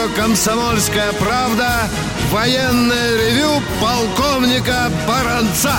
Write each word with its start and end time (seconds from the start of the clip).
радио 0.00 0.14
«Комсомольская 0.14 1.12
правда» 1.14 1.88
военное 2.30 3.16
ревю 3.16 3.62
полковника 3.80 4.90
Баранца. 5.06 5.76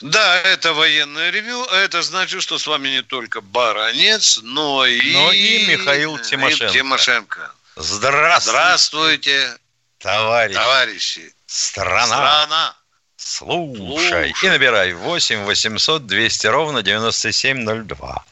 Да, 0.00 0.40
это 0.42 0.74
военное 0.74 1.30
ревю, 1.30 1.64
а 1.70 1.76
это 1.76 2.02
значит, 2.02 2.42
что 2.42 2.58
с 2.58 2.66
вами 2.66 2.88
не 2.88 3.02
только 3.02 3.40
Баранец, 3.40 4.40
но 4.42 4.84
и... 4.84 5.12
Но 5.12 5.32
и 5.32 5.66
Михаил 5.66 6.18
Тимошенко. 6.18 6.66
И 6.66 6.72
Тимошенко. 6.72 7.52
Здравствуйте. 7.76 8.50
Здравствуйте, 8.50 9.56
товарищ. 9.98 10.54
товарищи. 10.54 11.34
Страна. 11.46 12.06
Страна. 12.06 12.76
Слушай. 13.16 13.76
Слушай. 13.76 14.34
И 14.42 14.48
набирай 14.48 14.92
8 14.92 15.44
800 15.44 16.06
200 16.06 16.46
ровно 16.48 16.82
9702. 16.82 18.24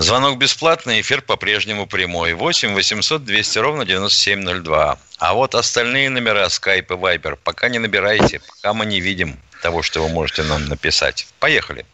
Звонок 0.00 0.38
бесплатный, 0.38 1.02
эфир 1.02 1.20
по-прежнему 1.20 1.86
прямой. 1.86 2.32
8 2.32 2.72
800 2.72 3.22
200 3.22 3.58
ровно 3.58 3.84
9702. 3.84 4.98
А 5.18 5.34
вот 5.34 5.54
остальные 5.54 6.08
номера 6.08 6.46
Skype 6.46 6.78
и 6.78 6.82
Viber 6.82 7.36
пока 7.44 7.68
не 7.68 7.78
набирайте, 7.78 8.40
пока 8.40 8.72
мы 8.72 8.86
не 8.86 8.98
видим 8.98 9.38
того, 9.60 9.82
что 9.82 10.02
вы 10.02 10.08
можете 10.08 10.42
нам 10.42 10.64
написать. 10.68 11.26
Поехали. 11.38 11.84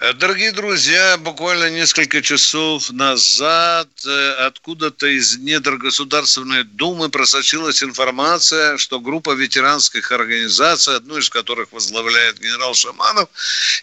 Э, 0.00 0.14
Дорогие 0.14 0.50
друзья, 0.52 1.18
буквально 1.18 1.68
несколько 1.68 2.22
часов 2.22 2.90
назад 2.90 3.88
э, 4.06 4.30
откуда-то 4.46 5.06
из 5.06 5.36
недр 5.36 5.76
Государственной 5.76 6.64
Думы 6.64 7.10
просочилась 7.10 7.82
информация, 7.82 8.78
что 8.78 8.98
группа 8.98 9.34
ветеранских 9.34 10.10
организаций, 10.10 10.96
одну 10.96 11.18
из 11.18 11.28
которых 11.28 11.72
возглавляет 11.72 12.40
генерал 12.40 12.72
Шаманов, 12.72 13.28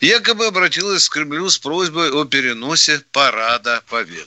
якобы 0.01 0.47
обратилась 0.47 1.07
к 1.07 1.13
Кремлю 1.13 1.51
с 1.51 1.59
просьбой 1.59 2.09
о 2.09 2.25
переносе 2.25 3.03
парада 3.11 3.83
Победы. 3.87 4.25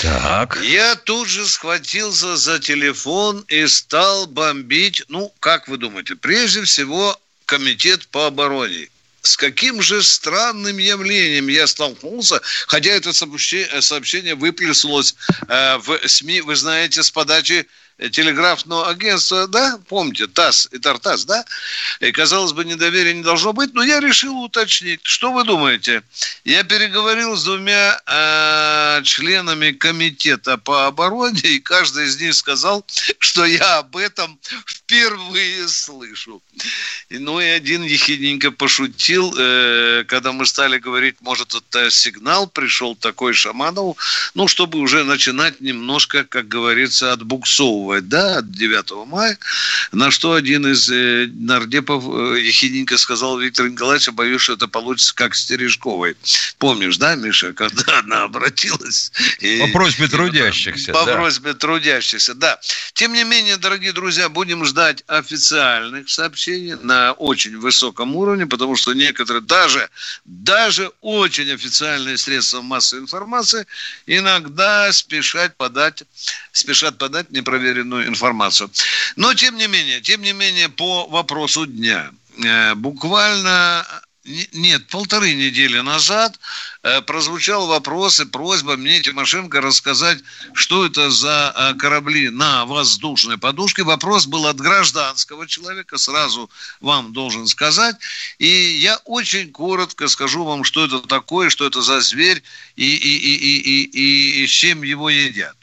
Так. 0.00 0.60
Я 0.62 0.94
тут 0.94 1.28
же 1.28 1.44
схватился 1.46 2.36
за 2.36 2.60
телефон 2.60 3.44
и 3.48 3.66
стал 3.66 4.28
бомбить, 4.28 5.02
ну, 5.08 5.34
как 5.40 5.66
вы 5.66 5.76
думаете, 5.76 6.14
прежде 6.14 6.62
всего 6.62 7.20
комитет 7.46 8.06
по 8.08 8.26
обороне. 8.26 8.88
С 9.22 9.36
каким 9.36 9.82
же 9.82 10.02
странным 10.02 10.78
явлением 10.78 11.48
я 11.48 11.66
столкнулся, 11.66 12.40
хотя 12.66 12.90
это 12.90 13.12
сообщение, 13.12 14.34
выплеснулось 14.34 15.14
э, 15.48 15.76
в 15.78 16.08
СМИ, 16.08 16.40
вы 16.40 16.56
знаете, 16.56 17.02
с 17.02 17.10
подачи 17.10 17.66
телеграфного 18.08 18.88
агентства, 18.88 19.46
да, 19.46 19.78
помните, 19.88 20.26
ТАСС 20.26 20.68
и 20.72 20.78
Тартас, 20.78 21.24
да? 21.26 21.44
И, 22.00 22.10
казалось 22.12 22.52
бы, 22.52 22.64
недоверия 22.64 23.12
не 23.12 23.22
должно 23.22 23.52
быть, 23.52 23.74
но 23.74 23.82
я 23.82 24.00
решил 24.00 24.38
уточнить. 24.42 25.00
Что 25.02 25.32
вы 25.32 25.44
думаете? 25.44 26.02
Я 26.44 26.64
переговорил 26.64 27.36
с 27.36 27.44
двумя 27.44 28.00
э, 28.06 29.02
членами 29.04 29.72
комитета 29.72 30.56
по 30.56 30.86
обороне, 30.86 31.40
и 31.42 31.58
каждый 31.58 32.06
из 32.06 32.18
них 32.20 32.34
сказал, 32.34 32.84
что 33.18 33.44
я 33.44 33.78
об 33.78 33.96
этом 33.96 34.38
впервые 34.66 35.68
слышу. 35.68 36.42
И, 37.10 37.18
ну 37.18 37.40
и 37.40 37.44
один 37.44 37.82
ехидненько 37.82 38.50
пошутил, 38.50 39.34
э, 39.36 40.04
когда 40.08 40.32
мы 40.32 40.46
стали 40.46 40.78
говорить, 40.78 41.16
может, 41.20 41.54
это 41.54 41.90
сигнал 41.90 42.46
пришел 42.46 42.94
такой 42.94 43.34
Шаманову, 43.34 43.96
ну, 44.34 44.48
чтобы 44.48 44.78
уже 44.78 45.04
начинать 45.04 45.60
немножко, 45.60 46.24
как 46.24 46.48
говорится, 46.48 47.12
отбуксовывать, 47.12 47.89
да, 47.98 48.38
от 48.38 48.52
9 48.52 49.06
мая, 49.06 49.36
на 49.92 50.10
что 50.10 50.34
один 50.34 50.66
из 50.66 50.88
э, 50.88 51.28
нардепов 51.32 52.04
э, 52.04 52.40
ехидненько 52.40 52.96
сказал 52.96 53.38
Виктор 53.38 53.68
Николаевич, 53.68 54.06
я 54.06 54.12
боюсь, 54.12 54.42
что 54.42 54.52
это 54.52 54.68
получится 54.68 55.14
как 55.14 55.34
с 55.34 55.46
Терешковой. 55.46 56.16
Помнишь, 56.58 56.96
да, 56.96 57.16
Миша, 57.16 57.52
когда 57.52 57.98
она 58.04 58.22
обратилась? 58.22 59.10
И, 59.40 59.58
По 59.60 59.68
просьбе 59.68 60.06
трудящихся. 60.06 60.92
По 60.92 61.04
да. 61.04 61.16
просьбе 61.16 61.54
трудящихся, 61.54 62.34
да. 62.34 62.60
Тем 62.94 63.12
не 63.12 63.24
менее, 63.24 63.56
дорогие 63.56 63.92
друзья, 63.92 64.28
будем 64.28 64.64
ждать 64.64 65.02
официальных 65.08 66.08
сообщений 66.08 66.76
на 66.82 67.12
очень 67.12 67.58
высоком 67.58 68.14
уровне, 68.14 68.46
потому 68.46 68.76
что 68.76 68.92
некоторые, 68.92 69.42
даже, 69.42 69.88
даже 70.24 70.92
очень 71.00 71.50
официальные 71.50 72.18
средства 72.18 72.62
массовой 72.62 73.02
информации 73.02 73.66
иногда 74.06 74.92
спешат 74.92 75.56
подать, 75.56 76.04
спешат 76.52 76.98
подать 76.98 77.30
непроверенную 77.70 78.08
информацию. 78.08 78.70
Но, 79.16 79.34
тем 79.34 79.56
не 79.56 79.66
менее, 79.66 80.00
тем 80.00 80.22
не 80.22 80.32
менее, 80.32 80.68
по 80.68 81.06
вопросу 81.06 81.66
дня. 81.66 82.10
Э, 82.44 82.74
Буквально 82.74 83.84
не- 84.24 84.48
нет, 84.52 84.86
полторы 84.88 85.32
недели 85.34 85.80
назад 85.80 86.38
э, 86.82 87.00
прозвучал 87.02 87.66
вопрос 87.66 88.20
и 88.20 88.24
просьба 88.24 88.76
мне, 88.76 89.00
Тимошенко, 89.00 89.60
рассказать, 89.60 90.18
что 90.52 90.86
это 90.86 91.10
за 91.10 91.52
э, 91.56 91.78
корабли 91.78 92.30
на 92.30 92.64
воздушной 92.66 93.38
подушке. 93.38 93.82
Вопрос 93.82 94.26
был 94.26 94.46
от 94.46 94.56
гражданского 94.56 95.46
человека, 95.46 95.98
сразу 95.98 96.50
вам 96.80 97.12
должен 97.12 97.46
сказать. 97.46 97.96
И 98.38 98.46
я 98.46 98.98
очень 99.04 99.50
коротко 99.50 100.08
скажу 100.08 100.44
вам, 100.44 100.64
что 100.64 100.84
это 100.84 101.00
такое, 101.00 101.50
что 101.50 101.66
это 101.66 101.82
за 101.82 102.00
зверь 102.00 102.42
и, 102.76 102.84
и, 102.84 103.16
и, 103.16 103.34
и, 103.36 103.82
и, 103.84 104.44
и 104.44 104.46
с 104.46 104.50
чем 104.50 104.82
его 104.82 105.10
едят. 105.10 105.56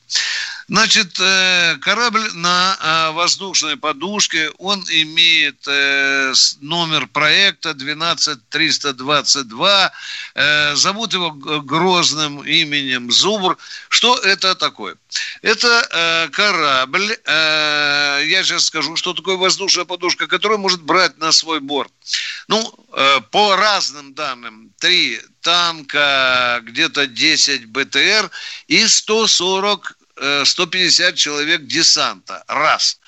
Значит, 0.70 1.18
э, 1.18 1.78
корабль 1.80 2.30
на 2.34 2.78
э, 2.82 3.12
воздушной 3.12 3.78
подушке, 3.78 4.50
он 4.58 4.84
имеет 4.90 5.66
э, 5.66 6.34
номер 6.60 7.08
проекта 7.08 7.74
12322, 7.74 9.94
э, 10.36 10.76
зовут 10.76 11.14
его 11.14 11.32
грозным 11.32 12.44
именем 12.44 13.10
Зубр. 13.12 13.58
Что 13.88 14.18
это 14.18 14.56
такое? 14.56 14.98
Это 15.42 16.28
корабль, 16.34 17.18
я 17.26 18.44
сейчас 18.44 18.66
скажу, 18.66 18.98
что 18.98 19.14
такое 19.14 19.38
воздушная 19.38 19.86
подушка, 19.86 20.28
которая 20.28 20.58
может 20.58 20.82
брать 20.82 21.18
на 21.18 21.32
свой 21.32 21.62
борт. 21.62 21.94
Ну, 22.48 22.62
по 23.32 23.56
разным 23.56 24.14
данным, 24.14 24.72
три 24.80 25.22
танка, 25.48 26.60
где-то 26.64 27.08
10 27.08 27.68
БТР 27.68 28.30
и 28.68 28.86
140 28.86 29.92
э, 29.92 30.07
150 30.20 31.16
человек 31.16 31.62
десанта. 31.66 32.44
Раз. 32.48 33.00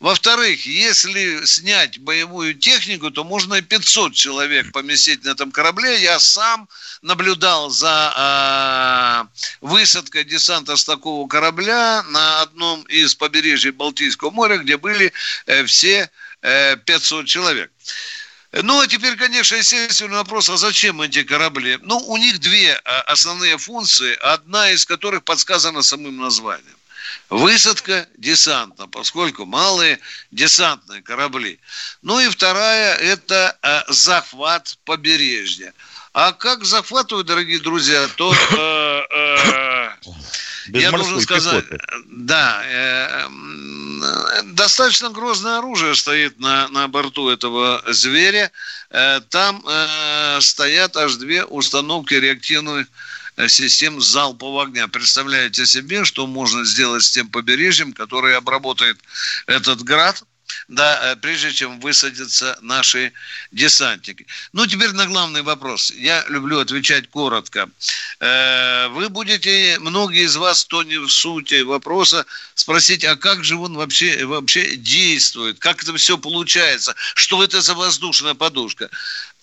Во-вторых, 0.00 0.66
если 0.66 1.44
снять 1.44 1.98
боевую 1.98 2.54
технику, 2.54 3.10
то 3.10 3.24
можно 3.24 3.54
и 3.54 3.62
500 3.62 4.14
человек 4.14 4.72
поместить 4.72 5.24
на 5.24 5.30
этом 5.30 5.52
корабле. 5.52 6.02
Я 6.02 6.18
сам 6.18 6.68
наблюдал 7.02 7.70
за 7.70 9.28
э, 9.36 9.44
высадкой 9.60 10.24
десанта 10.24 10.76
с 10.76 10.84
такого 10.84 11.28
корабля 11.28 12.02
на 12.08 12.42
одном 12.42 12.82
из 12.84 13.14
побережий 13.14 13.72
Балтийского 13.72 14.30
моря, 14.30 14.58
где 14.58 14.76
были 14.76 15.12
э, 15.46 15.64
все 15.64 16.10
э, 16.42 16.76
500 16.76 17.26
человек. 17.26 17.70
Ну, 18.62 18.80
а 18.80 18.86
теперь, 18.86 19.16
конечно, 19.16 19.56
естественный 19.56 20.16
вопрос, 20.16 20.48
а 20.48 20.56
зачем 20.56 21.00
эти 21.00 21.24
корабли? 21.24 21.78
Ну, 21.82 21.98
у 21.98 22.16
них 22.16 22.38
две 22.38 22.74
а, 22.84 23.00
основные 23.02 23.58
функции, 23.58 24.14
одна 24.20 24.70
из 24.70 24.86
которых 24.86 25.24
подсказана 25.24 25.82
самым 25.82 26.18
названием. 26.18 26.76
Высадка 27.30 28.06
десанта, 28.16 28.86
поскольку 28.86 29.44
малые 29.44 29.98
десантные 30.30 31.02
корабли. 31.02 31.58
Ну 32.02 32.20
и 32.20 32.28
вторая– 32.28 32.94
это 32.96 33.58
а, 33.62 33.84
захват 33.88 34.78
побережья. 34.84 35.72
А 36.12 36.30
как 36.30 36.64
захватывают, 36.64 37.26
дорогие 37.26 37.58
друзья, 37.58 38.06
то 38.16 38.32
э, 38.32 39.02
э, 39.10 40.78
я 40.78 40.92
должен 40.92 41.20
сказать, 41.20 41.68
пехоты. 41.68 41.84
да, 42.06 42.62
э, 42.64 43.28
достаточно 44.44 45.10
грозное 45.10 45.58
оружие 45.58 45.94
стоит 45.94 46.38
на, 46.38 46.68
на 46.68 46.88
борту 46.88 47.28
этого 47.28 47.82
зверя. 47.88 48.50
Э, 48.90 49.20
Там 49.28 49.64
э, 49.66 50.40
стоят 50.40 50.96
аж 50.96 51.16
две 51.16 51.44
установки 51.44 52.14
реактивных 52.14 52.86
э, 53.36 53.48
систем 53.48 54.00
залпового 54.00 54.64
огня. 54.64 54.88
Представляете 54.88 55.66
себе, 55.66 56.04
что 56.04 56.26
можно 56.26 56.64
сделать 56.64 57.04
с 57.04 57.10
тем 57.10 57.28
побережьем, 57.28 57.92
которое 57.92 58.36
обработает 58.36 58.98
этот 59.46 59.82
град, 59.82 60.22
да, 60.68 61.12
э, 61.12 61.16
прежде 61.16 61.52
чем 61.52 61.80
высадятся 61.80 62.58
наши 62.62 63.12
десантники. 63.52 64.26
Ну, 64.52 64.66
теперь 64.66 64.92
на 64.92 65.06
главный 65.06 65.42
вопрос. 65.42 65.90
Я 65.90 66.24
люблю 66.28 66.60
отвечать 66.60 67.08
коротко. 67.10 67.68
Э, 68.20 68.88
Вы 68.88 69.08
будете, 69.08 69.78
многие 69.80 70.24
из 70.24 70.36
вас, 70.36 70.64
кто 70.64 70.82
не 70.82 70.98
в 70.98 71.08
сути 71.08 71.62
вопроса, 71.62 72.26
спросить, 72.54 73.04
а 73.04 73.16
как 73.16 73.44
же 73.44 73.56
он 73.56 73.74
вообще, 73.74 74.24
вообще 74.24 74.76
действует, 74.76 75.58
как 75.58 75.82
это 75.82 75.94
все 75.96 76.18
получается, 76.18 76.94
что 77.14 77.42
это 77.42 77.60
за 77.60 77.74
воздушная 77.74 78.34
подушка. 78.34 78.90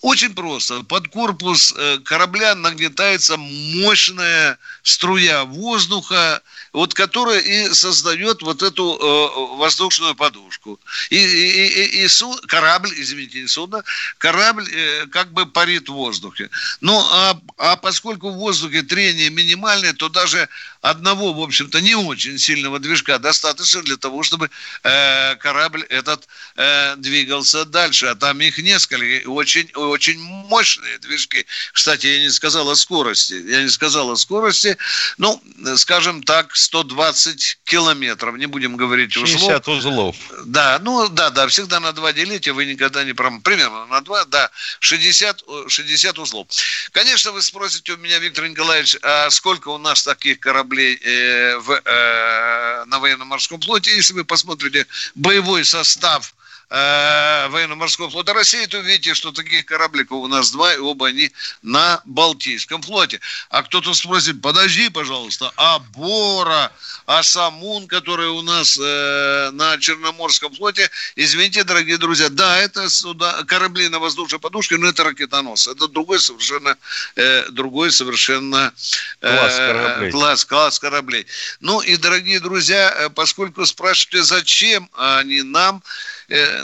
Очень 0.02 0.34
просто. 0.34 0.82
Под 0.82 1.06
корпус 1.08 1.72
э, 1.76 1.98
корабля 2.04 2.56
нагнетается 2.56 3.36
мощная 3.36 4.58
струя 4.82 5.44
воздуха, 5.44 6.42
вот 6.72 6.92
которая 6.92 7.38
и 7.38 7.72
создает 7.72 8.42
вот 8.42 8.64
эту 8.64 8.98
э, 8.98 9.56
воздушную 9.58 10.16
подушку. 10.16 10.80
И, 11.10 11.16
и, 11.16 11.66
и, 11.66 12.02
и 12.02 12.08
су, 12.08 12.36
корабль, 12.48 12.92
извините, 12.96 13.42
не 13.42 13.46
судно, 13.46 13.84
корабль 14.18 14.68
э, 14.72 15.06
как 15.06 15.32
бы 15.32 15.46
парит 15.46 15.88
в 15.88 15.92
воздухе. 15.92 16.50
Ну, 16.80 16.98
а, 16.98 17.40
а 17.58 17.76
поскольку 17.76 18.30
в 18.30 18.38
воздухе 18.38 18.82
трение 18.82 19.30
минимальное, 19.30 19.92
то 19.92 20.08
даже 20.08 20.48
одного, 20.82 21.32
в 21.32 21.40
общем-то, 21.40 21.80
не 21.80 21.94
очень 21.94 22.38
сильного 22.38 22.80
движка 22.80 23.18
достаточно 23.18 23.82
для 23.82 23.96
того, 23.96 24.24
чтобы 24.24 24.50
э, 24.82 25.36
корабль 25.36 25.84
этот 25.84 26.26
э, 26.56 26.96
двигался 26.96 27.64
дальше. 27.64 28.06
А 28.06 28.14
там 28.16 28.40
их 28.40 28.58
несколько, 28.58 29.28
очень, 29.30 29.70
очень 29.74 30.18
мощные 30.20 30.98
движки. 30.98 31.46
Кстати, 31.72 32.08
я 32.08 32.20
не 32.20 32.30
сказал 32.30 32.68
о 32.68 32.74
скорости. 32.74 33.34
Я 33.34 33.62
не 33.62 33.70
сказал 33.70 34.10
о 34.10 34.16
скорости. 34.16 34.76
Ну, 35.18 35.40
скажем 35.76 36.22
так, 36.24 36.54
120 36.54 37.60
километров. 37.64 38.36
Не 38.36 38.46
будем 38.46 38.76
говорить 38.76 39.12
60 39.12 39.68
узлов. 39.68 39.78
узлов. 39.78 40.16
Да, 40.46 40.80
ну, 40.82 41.08
да, 41.08 41.30
да, 41.30 41.46
всегда 41.46 41.78
на 41.78 41.92
два 41.92 42.12
делите, 42.12 42.52
вы 42.52 42.66
никогда 42.66 43.04
не... 43.04 43.12
Пром... 43.12 43.40
Примерно 43.40 43.86
на 43.86 44.00
два, 44.00 44.24
да, 44.24 44.50
60, 44.80 45.44
60 45.68 46.18
узлов. 46.18 46.48
Конечно, 46.90 47.30
вы 47.30 47.40
спросите 47.40 47.92
у 47.92 47.96
меня, 47.98 48.18
Виктор 48.18 48.48
Николаевич, 48.48 48.96
а 49.02 49.30
сколько 49.30 49.68
у 49.68 49.78
нас 49.78 50.02
таких 50.02 50.40
кораблей 50.40 50.71
э, 50.80 51.56
в, 51.58 51.70
э, 51.70 52.84
на 52.86 52.98
военно-морском 52.98 53.60
флоте? 53.60 53.94
Если 53.94 54.14
вы 54.14 54.24
посмотрите 54.24 54.86
боевой 55.14 55.64
состав 55.64 56.34
э, 56.72 57.48
военно-морского 57.48 58.10
флота 58.10 58.32
России, 58.32 58.64
то 58.66 58.78
видите, 58.78 59.14
что 59.14 59.30
таких 59.30 59.66
корабликов 59.66 60.18
у 60.18 60.26
нас 60.26 60.50
два, 60.50 60.72
и 60.72 60.78
оба 60.78 61.08
они 61.08 61.30
на 61.60 62.00
Балтийском 62.04 62.82
флоте. 62.82 63.20
А 63.50 63.62
кто-то 63.62 63.92
спросит, 63.92 64.40
подожди, 64.40 64.88
пожалуйста, 64.88 65.52
а 65.56 65.78
Бора, 65.78 66.72
а 67.06 67.22
Самун, 67.22 67.86
который 67.88 68.28
у 68.28 68.42
нас 68.42 68.78
э, 68.80 69.50
на 69.52 69.78
Черноморском 69.78 70.54
флоте, 70.54 70.90
извините, 71.14 71.64
дорогие 71.64 71.98
друзья, 71.98 72.30
да, 72.30 72.58
это 72.58 72.88
суда, 72.88 73.42
корабли 73.46 73.88
на 73.88 73.98
воздушной 73.98 74.40
подушке, 74.40 74.78
но 74.78 74.88
это 74.88 75.04
ракетонос. 75.04 75.68
Это 75.68 75.88
другой 75.88 76.20
совершенно, 76.20 76.76
э, 77.16 77.50
другой 77.50 77.92
совершенно 77.92 78.72
э, 79.20 79.36
класс, 79.36 79.56
кораблей. 79.56 80.10
класс, 80.10 80.44
класс 80.44 80.78
кораблей. 80.78 81.26
Ну 81.60 81.80
и, 81.80 81.96
дорогие 81.96 82.40
друзья, 82.40 82.94
э, 82.96 83.10
поскольку 83.10 83.66
спрашиваете, 83.66 84.22
зачем 84.22 84.88
они 84.96 85.42
нам, 85.42 85.82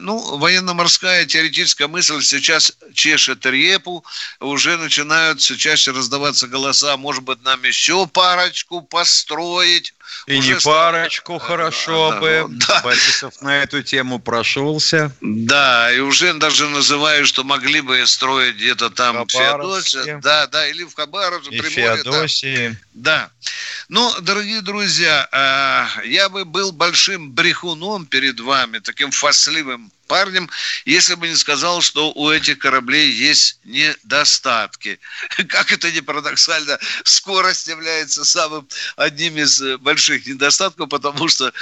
ну, 0.00 0.38
военно-морская 0.38 1.26
теоретическая 1.26 1.88
мысль 1.88 2.22
сейчас 2.22 2.72
чешет 2.94 3.44
репу, 3.46 4.04
уже 4.40 4.76
начинают 4.76 5.40
все 5.40 5.56
чаще 5.56 5.90
раздаваться 5.90 6.46
голоса, 6.46 6.96
может 6.96 7.22
быть, 7.22 7.42
нам 7.42 7.62
еще 7.64 8.06
парочку 8.06 8.82
построить. 8.82 9.94
И 10.26 10.38
уже 10.38 10.54
не 10.54 10.60
парочку, 10.60 11.38
хорошо 11.38 12.12
да, 12.12 12.20
бы. 12.20 12.46
Да. 12.48 12.80
Борисов 12.82 13.42
на 13.42 13.62
эту 13.62 13.82
тему 13.82 14.18
прошелся. 14.18 15.12
Да, 15.20 15.92
и 15.92 16.00
уже 16.00 16.32
даже 16.34 16.68
называют, 16.68 17.28
что 17.28 17.44
могли 17.44 17.80
бы 17.82 18.06
строить 18.06 18.56
где-то 18.56 18.90
там 18.90 19.26
в 19.26 19.30
Феодосии. 19.30 20.18
Да, 20.22 20.46
да, 20.46 20.66
или 20.66 20.84
в 20.84 20.94
Хабаровске, 20.94 21.56
и 21.56 21.60
Приморье. 21.60 22.02
Феодосии. 22.02 22.78
Да. 22.94 23.30
да. 23.42 23.50
Ну, 23.88 24.14
дорогие 24.20 24.60
друзья, 24.60 25.28
э, 25.32 26.06
я 26.08 26.28
бы 26.28 26.44
был 26.44 26.72
большим 26.72 27.32
брехуном 27.32 28.06
перед 28.06 28.40
вами, 28.40 28.78
таким 28.78 29.10
фасливым 29.58 29.93
парнем, 30.06 30.49
если 30.87 31.14
бы 31.14 31.28
не 31.28 31.37
сказал, 31.37 31.82
что 31.82 32.12
у 32.12 32.31
этих 32.31 32.58
кораблей 32.58 33.10
есть 33.10 33.58
недостатки. 33.64 34.99
Как 35.49 35.70
это 35.70 35.90
не 35.93 36.00
парадоксально, 36.00 36.78
скорость 37.05 37.69
является 37.69 38.25
самым 38.25 38.66
одним 38.96 39.37
из 39.37 39.60
э, 39.60 39.76
больших 39.76 40.26
недостатков, 40.26 40.88
потому 40.88 41.28
что 41.28 41.52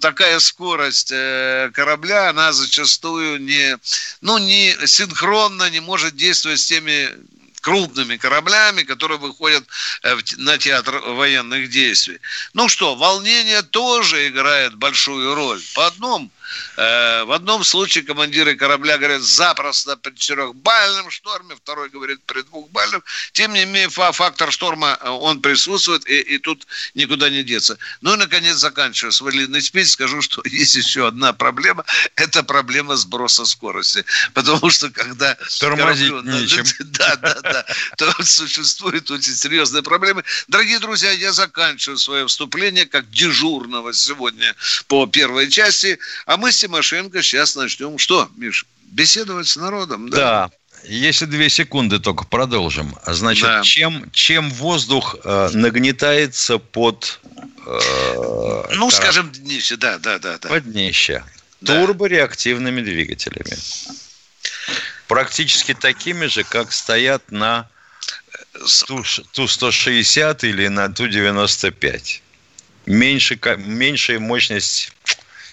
такая 0.00 0.38
скорость 0.38 1.10
э, 1.10 1.70
корабля, 1.74 2.30
она 2.30 2.52
зачастую 2.52 3.40
не, 3.40 3.78
ну, 4.20 4.38
не 4.38 4.76
синхронно 4.86 5.68
не 5.70 5.80
может 5.80 6.14
действовать 6.14 6.60
с 6.60 6.66
теми 6.66 7.10
крупными 7.60 8.16
кораблями, 8.16 8.82
которые 8.84 9.18
выходят 9.18 9.64
э, 10.04 10.16
на 10.36 10.56
театр 10.58 11.00
военных 11.00 11.68
действий. 11.68 12.18
Ну 12.54 12.68
что, 12.68 12.94
волнение 12.94 13.62
тоже 13.62 14.28
играет 14.28 14.76
большую 14.76 15.34
роль. 15.34 15.60
По 15.74 15.86
одному 15.86 16.30
в 16.76 17.34
одном 17.34 17.64
случае 17.64 18.04
командиры 18.04 18.56
корабля 18.56 18.98
говорят 18.98 19.22
запросто 19.22 19.96
при 19.96 20.14
четырехбальном 20.14 21.10
шторме, 21.10 21.54
второй 21.56 21.88
говорит 21.90 22.22
при 22.24 22.42
двухбальном. 22.42 23.02
Тем 23.32 23.52
не 23.52 23.64
менее, 23.64 23.88
фактор 23.88 24.52
шторма, 24.52 24.98
э, 25.00 25.08
он 25.08 25.40
присутствует, 25.40 26.08
и, 26.08 26.20
и 26.20 26.38
тут 26.38 26.66
никуда 26.94 27.30
не 27.30 27.42
деться. 27.42 27.78
Ну 28.00 28.14
и, 28.14 28.16
наконец, 28.16 28.56
заканчиваю 28.56 29.12
свой 29.12 29.32
длинный 29.32 29.62
спич, 29.62 29.90
скажу, 29.90 30.22
что 30.22 30.42
есть 30.46 30.74
еще 30.74 31.06
одна 31.06 31.32
проблема. 31.32 31.84
Это 32.16 32.42
проблема 32.42 32.96
сброса 32.96 33.44
скорости. 33.44 34.04
Потому 34.34 34.70
что, 34.70 34.90
когда... 34.90 35.36
Тормозить 35.60 36.10
кораблю, 36.10 36.40
нечем. 36.40 36.64
Да, 36.98 37.16
да, 37.16 37.40
да. 37.42 37.66
То 37.96 38.12
существуют 38.24 39.10
очень 39.10 39.34
серьезные 39.34 39.82
проблемы. 39.82 40.24
Дорогие 40.48 40.78
друзья, 40.80 41.12
я 41.12 41.32
заканчиваю 41.32 41.98
свое 41.98 42.26
вступление 42.26 42.86
как 42.86 43.08
дежурного 43.10 43.92
сегодня 43.92 44.54
по 44.88 45.06
первой 45.06 45.48
части. 45.48 45.98
А 46.26 46.36
мы 46.38 46.52
с 46.52 46.58
Тимошенко 46.58 47.22
сейчас 47.22 47.56
начнем 47.56 47.98
что, 47.98 48.28
Миш, 48.36 48.64
беседовать 48.84 49.48
с 49.48 49.56
народом, 49.56 50.08
да? 50.08 50.16
Да. 50.16 50.50
Если 50.84 51.26
две 51.26 51.48
секунды 51.50 51.98
только 51.98 52.24
продолжим. 52.24 52.94
Значит, 53.04 53.44
да. 53.44 53.62
чем, 53.62 54.10
чем 54.12 54.50
воздух 54.50 55.16
э, 55.24 55.50
нагнетается 55.52 56.58
под... 56.58 57.20
Э, 57.66 58.64
ну, 58.70 58.88
корабль, 58.88 58.92
скажем, 58.92 59.32
днище, 59.32 59.76
да, 59.76 59.98
да, 59.98 60.18
да. 60.18 60.38
да. 60.38 60.48
Под 60.48 60.70
днище. 60.70 61.24
Да. 61.60 61.84
Турбореактивными 61.84 62.80
двигателями. 62.80 63.58
Практически 65.08 65.74
такими 65.74 66.26
же, 66.26 66.44
как 66.44 66.72
стоят 66.72 67.30
на 67.32 67.68
Ту-160 68.86 70.48
или 70.48 70.68
на 70.68 70.88
Ту-95. 70.88 72.20
Меньше, 72.86 73.38
меньшая 73.58 74.20
мощность 74.20 74.92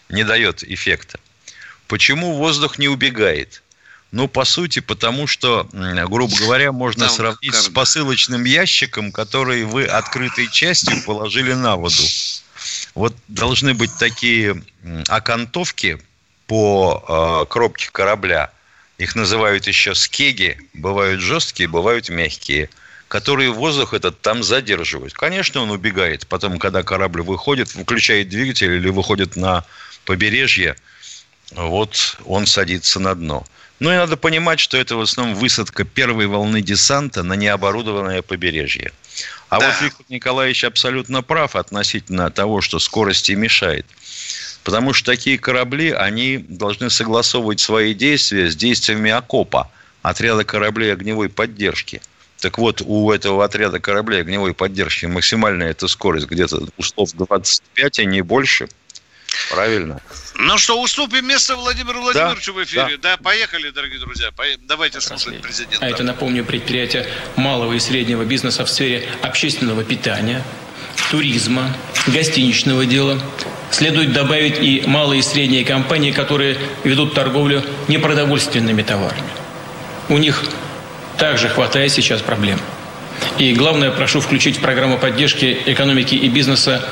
не 0.09 0.23
дает 0.23 0.63
эффекта. 0.63 1.19
Почему 1.87 2.33
воздух 2.33 2.79
не 2.79 2.87
убегает? 2.87 3.61
Ну, 4.11 4.27
по 4.27 4.45
сути, 4.45 4.79
потому 4.79 5.27
что, 5.27 5.67
грубо 5.73 6.33
говоря, 6.37 6.71
можно 6.71 7.07
Там 7.07 7.15
сравнить 7.15 7.53
с 7.53 7.67
посылочным 7.69 8.45
ящиком, 8.45 9.11
который 9.11 9.63
вы 9.65 9.85
открытой 9.85 10.47
частью 10.49 11.03
положили 11.03 11.53
на 11.53 11.75
воду. 11.75 12.03
Вот 12.93 13.15
должны 13.27 13.73
быть 13.73 13.91
такие 13.97 14.61
окантовки 15.09 15.99
по 16.47 17.43
э, 17.43 17.51
кропке 17.51 17.89
корабля. 17.91 18.51
Их 18.97 19.15
называют 19.15 19.67
еще 19.67 19.93
скеги. 19.93 20.57
Бывают 20.73 21.19
жесткие, 21.19 21.67
бывают 21.67 22.09
мягкие 22.09 22.69
которые 23.07 23.51
воздух 23.51 23.93
этот 23.93 24.19
там 24.21 24.43
задерживают. 24.43 25.13
Конечно, 25.13 25.61
он 25.61 25.69
убегает. 25.69 26.27
Потом, 26.27 26.57
когда 26.59 26.83
корабль 26.83 27.21
выходит, 27.21 27.73
выключает 27.75 28.29
двигатель 28.29 28.73
или 28.73 28.89
выходит 28.89 29.35
на 29.35 29.63
побережье, 30.05 30.75
вот 31.51 32.17
он 32.25 32.47
садится 32.47 32.99
на 32.99 33.15
дно. 33.15 33.45
Ну 33.79 33.91
и 33.91 33.95
надо 33.95 34.15
понимать, 34.15 34.59
что 34.59 34.77
это 34.77 34.95
в 34.95 35.01
основном 35.01 35.35
высадка 35.35 35.83
первой 35.83 36.27
волны 36.27 36.61
десанта 36.61 37.23
на 37.23 37.33
необорудованное 37.33 38.21
побережье. 38.21 38.91
А 39.49 39.59
да. 39.59 39.67
вот 39.67 39.81
Виктор 39.81 40.05
Николаевич 40.09 40.63
абсолютно 40.63 41.21
прав 41.21 41.55
относительно 41.55 42.31
того, 42.31 42.61
что 42.61 42.79
скорости 42.79 43.33
мешает. 43.33 43.85
Потому 44.63 44.93
что 44.93 45.11
такие 45.11 45.37
корабли, 45.37 45.91
они 45.91 46.37
должны 46.37 46.89
согласовывать 46.89 47.59
свои 47.59 47.93
действия 47.93 48.49
с 48.49 48.55
действиями 48.55 49.11
окопа, 49.11 49.69
отряда 50.01 50.43
кораблей 50.43 50.91
огневой 50.91 51.29
поддержки. 51.29 52.01
Так 52.39 52.57
вот, 52.57 52.81
у 52.83 53.11
этого 53.11 53.45
отряда 53.45 53.79
кораблей 53.79 54.21
огневой 54.21 54.53
поддержки 54.53 55.05
максимальная 55.05 55.71
эта 55.71 55.87
скорость 55.87 56.27
где-то 56.27 56.67
услов 56.77 57.11
25, 57.13 57.99
а 57.99 58.05
не 58.05 58.21
больше– 58.21 58.67
Правильно. 59.49 60.01
Ну 60.37 60.57
что, 60.57 60.81
уступим 60.81 61.27
место 61.27 61.55
Владимиру 61.55 62.01
Владимировичу 62.01 62.53
да, 62.53 62.59
в 62.59 62.63
эфире. 62.63 62.97
Да. 62.97 63.11
да, 63.11 63.17
поехали, 63.17 63.69
дорогие 63.69 63.99
друзья. 63.99 64.31
Давайте 64.63 64.99
слушать 65.01 65.41
президента. 65.41 65.85
А 65.85 65.89
это, 65.89 66.03
напомню, 66.03 66.43
предприятия 66.43 67.07
малого 67.35 67.73
и 67.73 67.79
среднего 67.79 68.23
бизнеса 68.23 68.65
в 68.65 68.69
сфере 68.69 69.07
общественного 69.21 69.83
питания, 69.83 70.43
туризма, 71.09 71.75
гостиничного 72.07 72.85
дела. 72.85 73.21
Следует 73.71 74.13
добавить 74.13 74.59
и 74.59 74.83
малые 74.85 75.19
и 75.19 75.23
средние 75.23 75.65
компании, 75.65 76.11
которые 76.11 76.57
ведут 76.83 77.13
торговлю 77.13 77.63
непродовольственными 77.87 78.83
товарами. 78.83 79.29
У 80.09 80.17
них 80.17 80.43
также 81.17 81.49
хватает 81.49 81.91
сейчас 81.91 82.21
проблем. 82.21 82.59
И 83.37 83.53
главное, 83.53 83.91
прошу 83.91 84.21
включить 84.21 84.57
в 84.57 84.61
программу 84.61 84.97
поддержки 84.97 85.57
экономики 85.65 86.15
и 86.15 86.29
бизнеса 86.29 86.87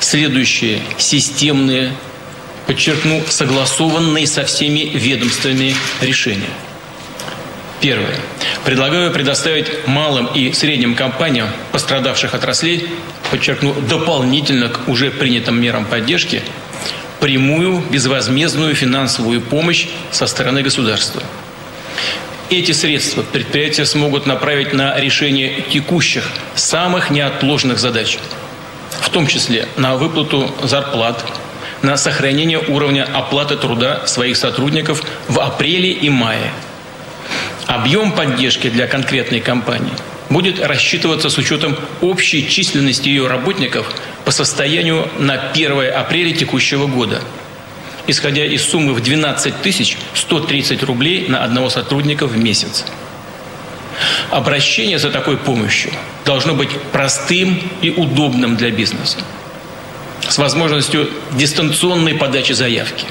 следующие 0.00 0.80
системные, 0.98 1.92
подчеркну, 2.66 3.22
согласованные 3.28 4.26
со 4.26 4.44
всеми 4.44 4.80
ведомствами 4.80 5.74
решения. 6.00 6.50
Первое. 7.80 8.16
Предлагаю 8.64 9.12
предоставить 9.12 9.86
малым 9.86 10.26
и 10.26 10.52
средним 10.52 10.94
компаниям 10.94 11.48
пострадавших 11.72 12.34
отраслей, 12.34 12.88
подчеркну, 13.30 13.74
дополнительно 13.74 14.68
к 14.68 14.88
уже 14.88 15.10
принятым 15.10 15.60
мерам 15.60 15.84
поддержки, 15.84 16.42
прямую 17.20 17.80
безвозмездную 17.90 18.74
финансовую 18.74 19.40
помощь 19.40 19.86
со 20.10 20.26
стороны 20.26 20.62
государства. 20.62 21.22
Эти 22.48 22.72
средства 22.72 23.22
предприятия 23.22 23.84
смогут 23.84 24.24
направить 24.24 24.72
на 24.72 24.98
решение 24.98 25.62
текущих, 25.70 26.28
самых 26.54 27.10
неотложных 27.10 27.78
задач, 27.78 28.18
в 29.00 29.10
том 29.10 29.26
числе 29.26 29.68
на 29.76 29.96
выплату 29.96 30.50
зарплат, 30.62 31.24
на 31.82 31.96
сохранение 31.96 32.58
уровня 32.58 33.06
оплаты 33.12 33.56
труда 33.56 34.06
своих 34.06 34.36
сотрудников 34.36 35.02
в 35.28 35.38
апреле 35.40 35.90
и 35.90 36.08
мае. 36.08 36.50
Объем 37.66 38.12
поддержки 38.12 38.70
для 38.70 38.86
конкретной 38.86 39.40
компании 39.40 39.92
будет 40.30 40.60
рассчитываться 40.60 41.30
с 41.30 41.38
учетом 41.38 41.76
общей 42.00 42.48
численности 42.48 43.08
ее 43.08 43.26
работников 43.26 43.92
по 44.24 44.30
состоянию 44.30 45.08
на 45.18 45.34
1 45.50 45.92
апреля 45.94 46.32
текущего 46.32 46.86
года, 46.86 47.20
исходя 48.06 48.44
из 48.44 48.64
суммы 48.64 48.92
в 48.92 49.00
12 49.00 49.54
130 50.14 50.82
рублей 50.82 51.26
на 51.28 51.44
одного 51.44 51.70
сотрудника 51.70 52.26
в 52.26 52.36
месяц. 52.36 52.84
Обращение 54.30 54.98
за 54.98 55.10
такой 55.10 55.36
помощью 55.36 55.92
должно 56.24 56.54
быть 56.54 56.70
простым 56.92 57.60
и 57.80 57.90
удобным 57.90 58.56
для 58.56 58.70
бизнеса 58.70 59.18
с 60.28 60.38
возможностью 60.38 61.08
дистанционной 61.32 62.14
подачи 62.14 62.52
заявки, 62.52 63.06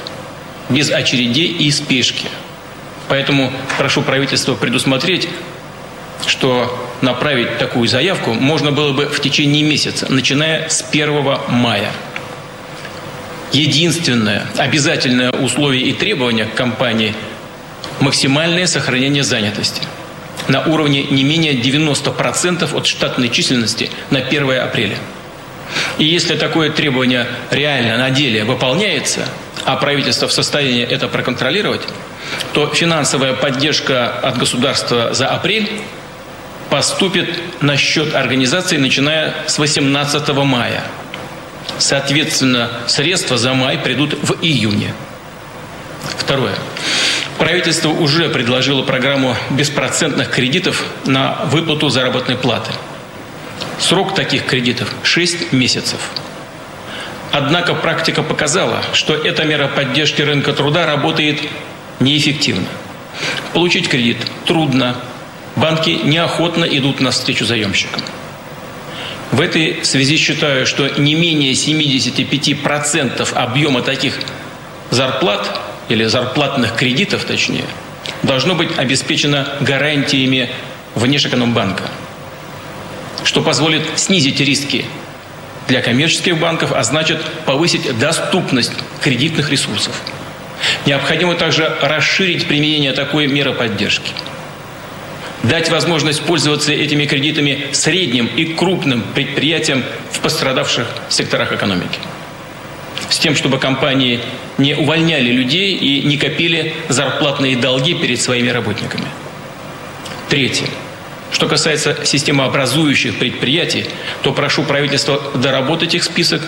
без 0.70 0.92
очередей 0.92 1.48
и 1.48 1.72
спешки. 1.72 2.28
Поэтому 3.08 3.54
прошу 3.78 4.02
правительство 4.02 4.56
предусмотреть, 4.56 5.30
что 6.26 6.90
направить 7.02 7.58
такую 7.58 7.88
заявку 7.88 8.34
можно 8.34 8.72
было 8.72 8.92
бы 8.92 9.06
в 9.06 9.20
течение 9.22 9.64
месяца, 9.64 10.12
начиная 10.12 10.68
с 10.68 10.84
1 10.92 11.38
мая. 11.50 11.92
Единственное 13.54 14.46
обязательное 14.58 15.32
условие 15.32 15.84
и 15.86 15.94
требование 15.94 16.46
к 16.46 16.54
компании– 16.54 17.14
максимальное 18.02 18.68
сохранение 18.68 19.24
занятости 19.24 19.82
на 20.48 20.62
уровне 20.64 21.04
не 21.04 21.24
менее 21.24 21.54
90% 21.54 22.76
от 22.76 22.86
штатной 22.88 23.30
численности 23.30 23.90
на 24.10 24.20
1 24.20 24.60
апреля. 24.60 24.98
И 25.98 26.06
если 26.06 26.36
такое 26.36 26.70
требование 26.70 27.28
реально 27.52 27.98
на 27.98 28.10
деле 28.12 28.44
выполняется, 28.44 29.26
а 29.66 29.76
правительство 29.78 30.28
в 30.28 30.34
состоянии 30.34 30.84
это 30.84 31.08
проконтролировать, 31.08 31.82
то 32.54 32.68
финансовая 32.68 33.34
поддержка 33.34 34.08
от 34.08 34.38
государства 34.38 35.14
за 35.14 35.28
апрель 35.28 35.70
поступит 36.70 37.30
на 37.62 37.78
счет 37.78 38.16
организации, 38.16 38.78
начиная 38.78 39.34
с 39.48 39.58
18 39.58 40.28
мая. 40.30 40.84
Соответственно, 41.78 42.70
средства 42.88 43.38
за 43.38 43.54
май 43.54 43.78
придут 43.78 44.14
в 44.22 44.44
июне. 44.44 44.94
Второе. 46.18 46.56
Правительство 47.38 47.90
уже 47.90 48.30
предложило 48.30 48.82
программу 48.82 49.36
беспроцентных 49.50 50.30
кредитов 50.30 50.86
на 51.06 51.46
выплату 51.46 51.90
заработной 51.90 52.36
платы– 52.36 52.72
Срок 53.80 54.16
таких 54.16 54.46
кредитов– 54.46 54.94
6 55.04 55.52
месяцев. 55.52 56.00
Однако 57.32 57.74
практика 57.74 58.24
показала, 58.24 58.82
что 58.94 59.14
эта 59.14 59.44
мера 59.44 59.68
поддержки 59.68 60.22
рынка 60.22 60.54
труда 60.54 60.86
работает 60.86 61.42
неэффективно. 62.00 62.68
Получить 63.54 63.90
кредит 63.90 64.18
трудно, 64.46 64.96
банки 65.56 65.90
неохотно 65.90 66.64
идут 66.64 67.02
навстречу 67.02 67.46
заемщикам. 67.46 68.02
В 69.32 69.42
этой 69.42 69.84
связи 69.84 70.16
считаю, 70.18 70.66
что 70.66 70.88
не 70.98 71.16
менее 71.16 71.52
75% 71.52 73.34
объема 73.34 73.82
таких 73.82 74.20
зарплат 74.92 75.60
или 75.90 76.06
зарплатных 76.06 76.76
кредитов, 76.76 77.26
точнее, 77.26 77.66
должно 78.24 78.56
быть 78.56 78.78
обеспечено 78.78 79.48
гарантиями 79.62 80.50
Внешэкономбанка– 80.96 81.84
что 83.26 83.42
позволит 83.42 83.82
снизить 83.96 84.40
риски 84.40 84.86
для 85.68 85.82
коммерческих 85.82 86.38
банков, 86.38 86.72
а 86.72 86.84
значит 86.84 87.20
повысить 87.46 87.98
доступность 87.98 88.72
кредитных 89.02 89.50
ресурсов. 89.50 90.00
Необходимо 90.86 91.36
также 91.36 91.76
расширить 91.82 92.48
применение 92.48 92.94
такой 92.94 93.28
меры 93.28 93.54
поддержки. 93.54 94.12
Дать 95.44 95.70
возможность 95.70 96.22
пользоваться 96.22 96.72
этими 96.72 97.06
кредитами 97.06 97.68
средним 97.72 98.28
и 98.28 98.46
крупным 98.46 99.04
предприятиям 99.14 99.84
в 100.12 100.20
пострадавших 100.20 100.88
секторах 101.10 101.52
экономики. 101.52 102.00
С 103.16 103.18
тем, 103.18 103.34
чтобы 103.34 103.60
компании 103.60 104.20
не 104.58 104.74
увольняли 104.74 105.32
людей 105.32 105.74
и 105.74 106.02
не 106.02 106.18
копили 106.18 106.74
зарплатные 106.90 107.56
долги 107.56 107.94
перед 107.94 108.20
своими 108.20 108.50
работниками. 108.50 109.06
Третье. 110.28 110.68
Что 111.32 111.48
касается 111.48 111.96
системообразующих 112.04 113.16
предприятий, 113.16 113.86
то 114.22 114.34
прошу 114.34 114.64
правительство 114.64 115.32
доработать 115.34 115.96
их 115.96 116.04
список, 116.04 116.42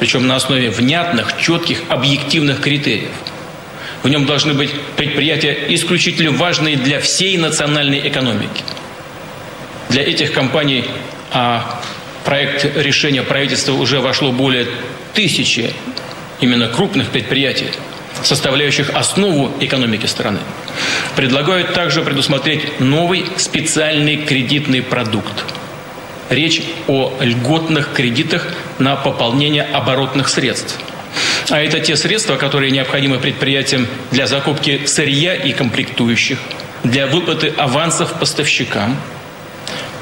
причем 0.00 0.26
на 0.26 0.34
основе 0.34 0.68
внятных, 0.70 1.40
четких, 1.40 1.82
объективных 1.88 2.60
критериев. 2.60 3.12
В 4.02 4.08
нем 4.08 4.26
должны 4.26 4.52
быть 4.52 4.72
предприятия 4.96 5.56
исключительно 5.68 6.32
важные 6.32 6.76
для 6.76 6.98
всей 6.98 7.36
национальной 7.36 8.00
экономики. 8.08 8.64
Для 9.90 10.02
этих 10.02 10.32
компаний 10.32 10.86
а 11.30 11.80
проект 12.24 12.64
решения 12.76 13.22
правительства 13.22 13.74
уже 13.74 14.00
вошло 14.00 14.32
более 14.32 14.66
тысячи 15.14 15.72
именно 16.40 16.68
крупных 16.68 17.08
предприятий, 17.08 17.68
составляющих 18.22 18.90
основу 18.90 19.52
экономики 19.60 20.06
страны. 20.06 20.40
Предлагают 21.16 21.72
также 21.72 22.02
предусмотреть 22.02 22.80
новый 22.80 23.24
специальный 23.36 24.16
кредитный 24.16 24.82
продукт. 24.82 25.44
Речь 26.30 26.62
о 26.88 27.12
льготных 27.20 27.92
кредитах 27.92 28.46
на 28.78 28.96
пополнение 28.96 29.62
оборотных 29.62 30.28
средств. 30.28 30.78
А 31.50 31.60
это 31.60 31.78
те 31.80 31.96
средства, 31.96 32.36
которые 32.36 32.70
необходимы 32.70 33.18
предприятиям 33.18 33.86
для 34.10 34.26
закупки 34.26 34.86
сырья 34.86 35.34
и 35.34 35.52
комплектующих, 35.52 36.38
для 36.82 37.06
выплаты 37.06 37.52
авансов 37.56 38.18
поставщикам. 38.18 38.96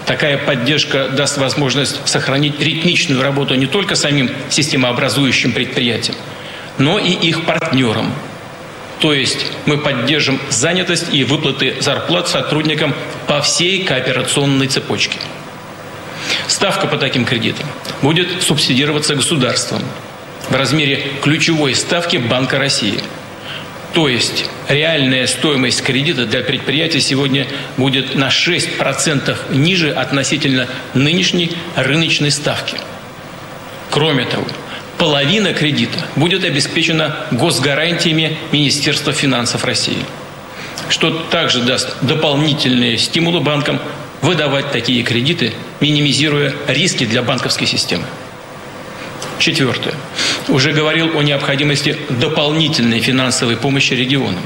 Такая 0.07 0.39
поддержка 0.39 1.09
даст 1.09 1.39
возможность 1.39 2.07
сохранить 2.09 2.61
ритмичную 2.61 3.23
работу 3.23 3.55
не 3.55 3.67
только 3.67 3.95
самим 3.95 4.31
системообразующим 4.51 5.53
предприятиям, 5.53 6.17
но 6.79 6.99
и 6.99 7.11
их 7.11 7.45
партнерам. 7.45 8.13
То 8.99 9.13
есть 9.13 9.47
мы 9.67 9.79
поддержим 9.79 10.41
занятость 10.49 11.13
и 11.13 11.25
выплаты 11.25 11.77
зарплат 11.81 12.29
сотрудникам 12.29 12.95
по 13.27 13.41
всей 13.41 13.85
кооперационной 13.85 14.69
цепочке. 14.69 15.19
Ставка 16.47 16.87
по 16.87 16.97
таким 16.97 17.25
кредитам 17.25 17.67
будет 18.01 18.43
субсидироваться 18.43 19.15
государством 19.15 19.83
в 20.49 20.55
размере 20.55 21.05
ключевой 21.23 21.75
ставки 21.75 22.17
Банка 22.17 22.59
России. 22.59 23.01
То 23.93 24.09
есть 24.09 24.47
реальная 24.69 25.27
стоимость 25.27 25.83
кредита 25.83 26.25
для 26.25 26.41
предприятия 26.41 27.01
сегодня 27.01 27.47
будет 27.77 28.15
на 28.15 28.29
6% 28.29 29.37
ниже 29.55 29.91
относительно 29.93 30.67
нынешней 30.95 31.53
рыночной 31.77 32.31
ставки. 32.31 32.77
Кроме 33.91 34.25
того, 34.25 34.47
половина 34.97 35.53
кредита 35.53 35.99
будет 36.17 36.45
обеспечена 36.45 37.17
госгарантиями 37.33 38.39
Министерства 38.51 39.13
финансов 39.13 39.65
России, 39.65 39.99
что 40.89 41.11
также 41.11 41.61
даст 41.61 41.95
дополнительные 42.01 42.97
стимулы 42.97 43.41
банкам 43.41 43.79
выдавать 44.23 44.71
такие 44.71 45.03
кредиты, 45.03 45.53
минимизируя 45.81 46.55
риски 46.67 47.05
для 47.05 47.23
банковской 47.23 47.67
системы. 47.67 48.05
Четвертое. 49.43 49.95
Уже 50.47 50.71
говорил 50.71 51.19
о 51.19 51.23
необходимости 51.23 51.97
дополнительной 52.11 53.01
финансовой 53.01 53.57
помощи 53.57 53.93
регионам. 53.93 54.45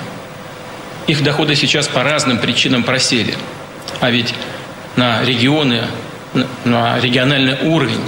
Их 1.07 1.23
доходы 1.23 1.55
сейчас 1.55 1.87
по 1.87 2.03
разным 2.03 2.39
причинам 2.39 2.83
просели. 2.83 3.35
А 4.01 4.11
ведь 4.11 4.33
на 4.97 5.23
регионы, 5.23 5.83
на 6.65 6.99
региональный 6.99 7.59
уровень 7.69 8.01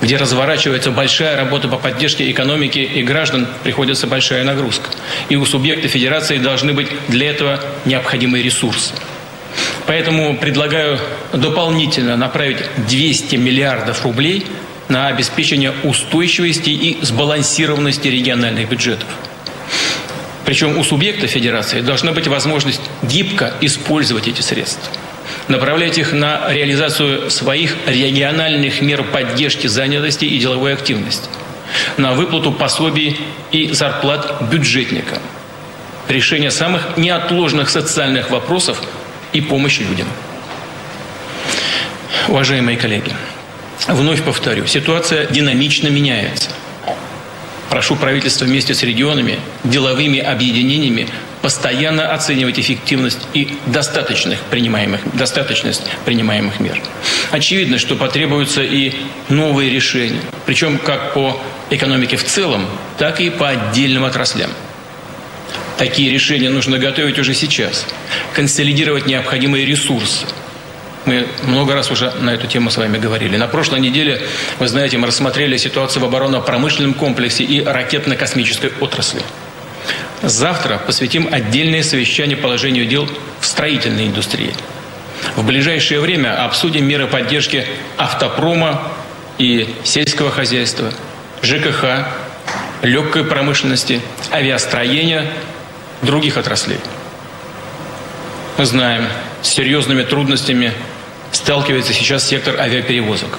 где 0.00 0.16
разворачивается 0.16 0.92
большая 0.92 1.36
работа 1.36 1.66
по 1.66 1.76
поддержке 1.76 2.30
экономики 2.30 2.78
и 2.78 3.02
граждан, 3.02 3.48
приходится 3.64 4.06
большая 4.06 4.44
нагрузка. 4.44 4.88
И 5.28 5.34
у 5.34 5.44
субъекта 5.44 5.88
федерации 5.88 6.38
должны 6.38 6.72
быть 6.72 6.88
для 7.08 7.30
этого 7.30 7.60
необходимые 7.84 8.44
ресурсы. 8.44 8.94
Поэтому 9.86 10.36
предлагаю 10.36 11.00
дополнительно 11.32 12.16
направить 12.16 12.58
200 12.86 13.34
миллиардов 13.36 14.04
рублей 14.04 14.46
на 14.88 15.08
обеспечение 15.08 15.72
устойчивости 15.84 16.70
и 16.70 16.98
сбалансированности 17.02 18.08
региональных 18.08 18.68
бюджетов. 18.68 19.08
Причем 20.44 20.78
у 20.78 20.84
субъекта 20.84 21.26
федерации 21.26 21.80
должна 21.80 22.12
быть 22.12 22.26
возможность 22.26 22.80
гибко 23.02 23.52
использовать 23.60 24.28
эти 24.28 24.40
средства 24.40 24.90
направлять 25.48 25.98
их 25.98 26.12
на 26.12 26.52
реализацию 26.52 27.30
своих 27.30 27.76
региональных 27.86 28.82
мер 28.82 29.02
поддержки 29.02 29.66
занятости 29.66 30.24
и 30.24 30.38
деловой 30.38 30.74
активности, 30.74 31.28
на 31.96 32.12
выплату 32.12 32.52
пособий 32.52 33.18
и 33.50 33.72
зарплат 33.72 34.42
бюджетникам, 34.50 35.18
решение 36.08 36.50
самых 36.50 36.96
неотложных 36.96 37.70
социальных 37.70 38.30
вопросов 38.30 38.80
и 39.32 39.40
помощь 39.40 39.80
людям. 39.80 40.08
Уважаемые 42.28 42.76
коллеги, 42.76 43.12
вновь 43.86 44.22
повторю, 44.22 44.66
ситуация 44.66 45.26
динамично 45.26 45.88
меняется. 45.88 46.50
Прошу 47.70 47.96
правительства 47.96 48.46
вместе 48.46 48.74
с 48.74 48.82
регионами, 48.82 49.38
деловыми 49.62 50.18
объединениями 50.18 51.06
постоянно 51.42 52.12
оценивать 52.12 52.58
эффективность 52.58 53.20
и 53.34 53.56
достаточных 53.66 54.40
принимаемых, 54.40 55.00
достаточность 55.14 55.82
принимаемых 56.04 56.60
мер. 56.60 56.80
Очевидно, 57.30 57.78
что 57.78 57.94
потребуются 57.94 58.62
и 58.62 58.94
новые 59.28 59.70
решения, 59.70 60.20
причем 60.46 60.78
как 60.78 61.14
по 61.14 61.40
экономике 61.70 62.16
в 62.16 62.24
целом, 62.24 62.66
так 62.96 63.20
и 63.20 63.30
по 63.30 63.50
отдельным 63.50 64.04
отраслям. 64.04 64.50
Такие 65.76 66.10
решения 66.10 66.50
нужно 66.50 66.78
готовить 66.78 67.18
уже 67.18 67.34
сейчас, 67.34 67.86
консолидировать 68.32 69.06
необходимые 69.06 69.66
ресурсы– 69.66 70.26
мы 71.08 71.26
много 71.42 71.74
раз 71.74 71.90
уже 71.90 72.10
на 72.20 72.34
эту 72.34 72.46
тему 72.46 72.70
с 72.70 72.76
вами 72.76 72.98
говорили. 72.98 73.38
На 73.38 73.48
прошлой 73.48 73.80
неделе, 73.80 74.20
вы 74.58 74.68
знаете, 74.68 74.98
мы 74.98 75.06
рассмотрели 75.06 75.56
ситуацию 75.56 76.02
в 76.02 76.04
оборонно-промышленном 76.04 76.92
комплексе 76.92 77.44
и 77.44 77.64
ракетно-космической 77.64 78.72
отрасли. 78.80 79.22
Завтра 80.22 80.76
посвятим 80.76 81.28
отдельное 81.32 81.82
совещание 81.82 82.36
положению 82.36 82.84
дел 82.84 83.08
в 83.40 83.46
строительной 83.46 84.08
индустрии. 84.08 84.52
В 85.34 85.46
ближайшее 85.46 86.00
время 86.00 86.44
обсудим 86.44 86.84
меры 86.84 87.06
поддержки 87.06 87.66
автопрома 87.96 88.92
и 89.38 89.74
сельского 89.84 90.30
хозяйства, 90.30 90.92
ЖКХ, 91.42 92.06
легкой 92.82 93.24
промышленности, 93.24 94.02
авиастроения, 94.30 95.26
других 96.02 96.36
отраслей. 96.36 96.78
Мы 98.58 98.66
знаем, 98.66 99.06
с 99.40 99.48
серьезными 99.48 100.02
трудностями 100.02 100.72
сталкивается 101.32 101.92
сейчас 101.92 102.26
сектор 102.26 102.58
авиаперевозок. 102.58 103.38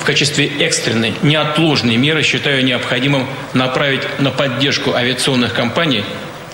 В 0.00 0.04
качестве 0.04 0.46
экстренной, 0.46 1.14
неотложной 1.22 1.96
меры 1.96 2.22
считаю 2.22 2.64
необходимым 2.64 3.26
направить 3.54 4.02
на 4.18 4.30
поддержку 4.30 4.94
авиационных 4.94 5.54
компаний 5.54 6.04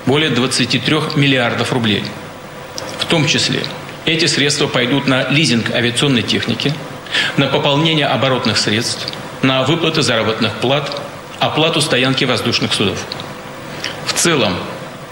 более 0.06 0.30
23 0.30 0.96
миллиардов 1.16 1.72
рублей. 1.72 2.04
В 2.98 3.06
том 3.06 3.26
числе 3.26 3.60
эти 4.06 4.26
средства 4.26 4.66
пойдут 4.66 5.06
на 5.06 5.28
лизинг 5.30 5.74
авиационной 5.74 6.22
техники, 6.22 6.72
на 7.36 7.46
пополнение 7.46 8.06
оборотных 8.06 8.56
средств, 8.56 9.06
на 9.42 9.62
выплаты 9.64 10.02
заработных 10.02 10.54
плат, 10.54 11.00
оплату 11.38 11.80
стоянки 11.80 12.24
воздушных 12.24 12.72
судов. 12.72 12.98
В 14.06 14.12
целом, 14.12 14.54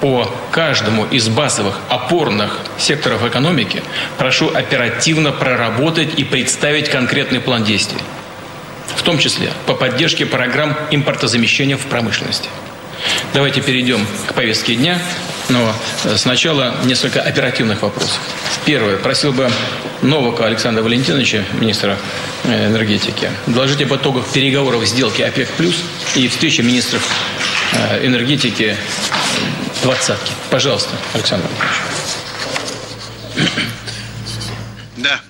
по 0.00 0.30
каждому 0.50 1.06
из 1.06 1.28
базовых 1.28 1.78
опорных 1.88 2.60
секторов 2.78 3.24
экономики 3.24 3.82
прошу 4.16 4.48
оперативно 4.54 5.32
проработать 5.32 6.18
и 6.18 6.24
представить 6.24 6.88
конкретный 6.88 7.40
план 7.40 7.64
действий, 7.64 7.98
в 8.94 9.02
том 9.02 9.18
числе 9.18 9.50
по 9.66 9.74
поддержке 9.74 10.26
программ 10.26 10.76
импортозамещения 10.90 11.76
в 11.76 11.86
промышленности. 11.86 12.48
Давайте 13.32 13.60
перейдем 13.60 14.06
к 14.26 14.34
повестке 14.34 14.74
дня, 14.74 14.98
но 15.48 15.72
сначала 16.16 16.74
несколько 16.84 17.20
оперативных 17.20 17.82
вопросов. 17.82 18.18
Первое. 18.64 18.96
Просил 18.96 19.32
бы 19.32 19.50
Новака 20.02 20.46
Александра 20.46 20.82
Валентиновича, 20.82 21.44
министра 21.60 21.96
э, 22.44 22.66
энергетики, 22.66 23.30
доложить 23.46 23.82
об 23.82 23.94
итогах 23.94 24.26
переговоров 24.28 24.84
сделки 24.84 25.22
ОПЕК+, 25.22 25.48
и 26.16 26.28
встречи 26.28 26.60
министров 26.60 27.02
э, 27.72 28.06
энергетики 28.06 28.76
двадцатки. 29.82 30.32
Пожалуйста, 30.50 30.90
Александр. 31.14 31.48
Да. 34.96 35.20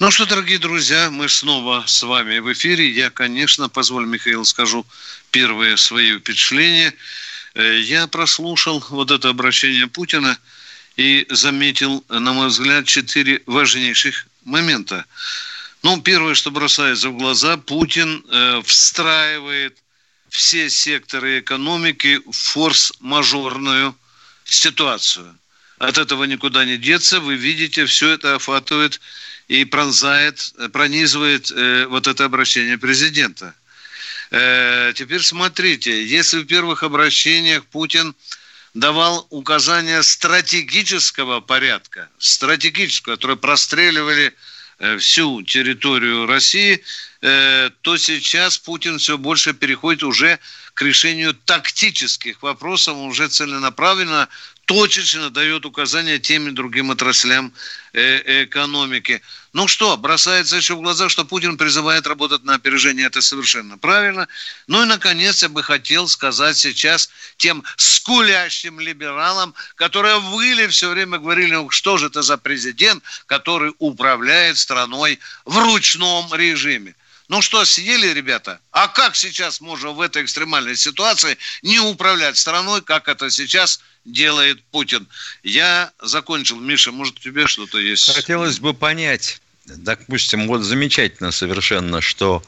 Ну 0.00 0.10
что, 0.10 0.26
дорогие 0.26 0.58
друзья, 0.58 1.10
мы 1.10 1.28
снова 1.28 1.84
с 1.86 2.02
вами 2.02 2.38
в 2.38 2.52
эфире. 2.52 2.90
Я, 2.90 3.10
конечно, 3.10 3.68
позволь, 3.68 4.06
Михаил, 4.06 4.44
скажу 4.44 4.84
первые 5.30 5.76
свои 5.76 6.18
впечатления. 6.18 6.92
Э, 7.54 7.80
я 7.80 8.06
прослушал 8.06 8.84
вот 8.90 9.10
это 9.10 9.28
обращение 9.28 9.86
Путина 9.86 10.36
и 10.96 11.26
заметил, 11.30 12.04
на 12.08 12.32
мой 12.32 12.48
взгляд, 12.48 12.86
четыре 12.86 13.42
важнейших 13.46 14.26
момента. 14.44 15.04
Ну, 15.82 16.00
первое, 16.00 16.34
что 16.34 16.50
бросается 16.50 17.10
в 17.10 17.16
глаза, 17.16 17.56
Путин 17.56 18.24
э, 18.28 18.62
встраивает 18.64 19.78
все 20.34 20.68
секторы 20.68 21.38
экономики 21.38 22.20
в 22.26 22.32
форс-мажорную 22.32 23.96
ситуацию. 24.44 25.38
От 25.78 25.96
этого 25.96 26.24
никуда 26.24 26.64
не 26.64 26.76
деться. 26.76 27.20
Вы 27.20 27.36
видите, 27.36 27.86
все 27.86 28.10
это 28.10 28.34
охватывает 28.34 29.00
и 29.46 29.64
пронзает, 29.64 30.52
пронизывает 30.72 31.52
э, 31.52 31.86
вот 31.86 32.08
это 32.08 32.24
обращение 32.24 32.78
президента. 32.78 33.54
Э, 34.32 34.92
теперь 34.96 35.22
смотрите, 35.22 36.04
если 36.04 36.40
в 36.40 36.46
первых 36.46 36.82
обращениях 36.82 37.64
Путин 37.66 38.16
давал 38.74 39.28
указания 39.30 40.02
стратегического 40.02 41.42
порядка, 41.42 42.08
стратегического, 42.18 43.14
которые 43.14 43.36
простреливали 43.36 44.34
Э, 44.80 44.98
всю 44.98 45.42
территорию 45.42 46.26
России, 46.26 46.82
э, 47.24 47.70
то 47.80 47.96
сейчас 47.96 48.58
Путин 48.58 48.98
все 48.98 49.16
больше 49.16 49.54
переходит 49.54 50.02
уже 50.02 50.38
к 50.74 50.82
решению 50.82 51.32
тактических 51.32 52.42
вопросов, 52.42 52.96
уже 52.98 53.28
целенаправленно 53.28 54.28
точечно 54.66 55.30
дает 55.30 55.64
указания 55.64 56.18
тем 56.18 56.48
и 56.48 56.52
другим 56.52 56.90
отраслям 56.90 57.52
э, 57.92 58.44
экономики. 58.44 59.22
Ну 59.54 59.68
что, 59.68 59.96
бросается 59.96 60.56
еще 60.56 60.74
в 60.74 60.82
глаза, 60.82 61.08
что 61.08 61.24
Путин 61.24 61.56
призывает 61.56 62.06
работать 62.06 62.44
на 62.44 62.54
опережение, 62.54 63.06
это 63.06 63.20
совершенно 63.22 63.78
правильно. 63.78 64.28
Ну 64.66 64.82
и, 64.82 64.86
наконец, 64.86 65.42
я 65.42 65.48
бы 65.48 65.62
хотел 65.62 66.08
сказать 66.08 66.58
сейчас 66.58 67.08
тем 67.38 67.64
скулящим 67.76 68.80
либералам, 68.80 69.54
которые 69.76 70.18
выли 70.18 70.66
все 70.66 70.90
время 70.90 71.18
говорили, 71.18 71.56
что 71.70 71.96
же 71.96 72.06
это 72.06 72.20
за 72.20 72.36
президент, 72.36 73.02
который 73.26 73.72
управляет 73.78 74.58
страной 74.58 75.18
в 75.44 75.56
ручном 75.58 76.34
режиме. 76.34 76.94
Ну 77.28 77.40
что, 77.40 77.64
съели, 77.64 78.08
ребята? 78.08 78.60
А 78.70 78.86
как 78.86 79.16
сейчас 79.16 79.60
можно 79.60 79.92
в 79.92 80.00
этой 80.00 80.22
экстремальной 80.22 80.76
ситуации 80.76 81.38
не 81.62 81.78
управлять 81.78 82.36
страной, 82.36 82.82
как 82.82 83.08
это 83.08 83.30
сейчас 83.30 83.80
делает 84.04 84.62
Путин? 84.64 85.08
Я 85.42 85.90
закончил. 86.02 86.60
Миша, 86.60 86.92
может, 86.92 87.16
у 87.16 87.20
тебя 87.20 87.46
что-то 87.46 87.78
есть? 87.78 88.14
Хотелось 88.14 88.58
бы 88.58 88.74
понять, 88.74 89.40
допустим, 89.64 90.46
вот 90.46 90.62
замечательно 90.62 91.30
совершенно, 91.30 92.02
что 92.02 92.42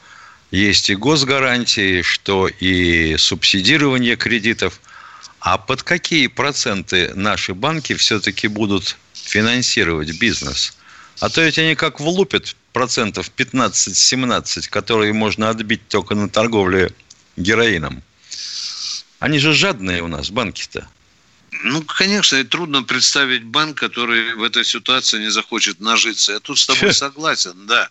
есть 0.51 0.91
и 0.91 0.95
госгарантии, 0.95 2.03
что 2.03 2.47
и 2.47 3.17
субсидирование 3.17 4.15
кредитов. 4.15 4.79
А 5.39 5.57
под 5.57 5.81
какие 5.81 6.27
проценты 6.27 7.13
наши 7.15 7.55
банки 7.55 7.95
все-таки 7.95 8.47
будут 8.47 8.95
финансировать 9.13 10.19
бизнес? 10.19 10.73
А 11.19 11.29
то 11.29 11.43
ведь 11.43 11.57
они 11.57 11.73
как 11.73 11.99
влупят 11.99 12.55
процентов 12.77 13.31
15-17, 13.35 14.69
которые 14.69 15.11
можно 15.11 15.49
отбить 15.49 15.87
только 15.87 16.13
на 16.13 16.29
торговле 16.29 16.91
героином. 17.35 18.03
Они 19.17 19.39
же 19.39 19.53
жадные 19.53 20.03
у 20.03 20.07
нас, 20.07 20.29
банки-то. 20.29 20.87
Ну, 21.63 21.81
конечно, 21.81 22.43
трудно 22.43 22.83
представить 22.83 23.43
банк, 23.43 23.79
который 23.79 24.35
в 24.35 24.43
этой 24.43 24.63
ситуации 24.63 25.19
не 25.19 25.31
захочет 25.31 25.79
нажиться. 25.79 26.33
Я 26.33 26.39
тут 26.39 26.59
с 26.59 26.67
тобой 26.67 26.93
согласен, 27.05 27.65
да. 27.65 27.89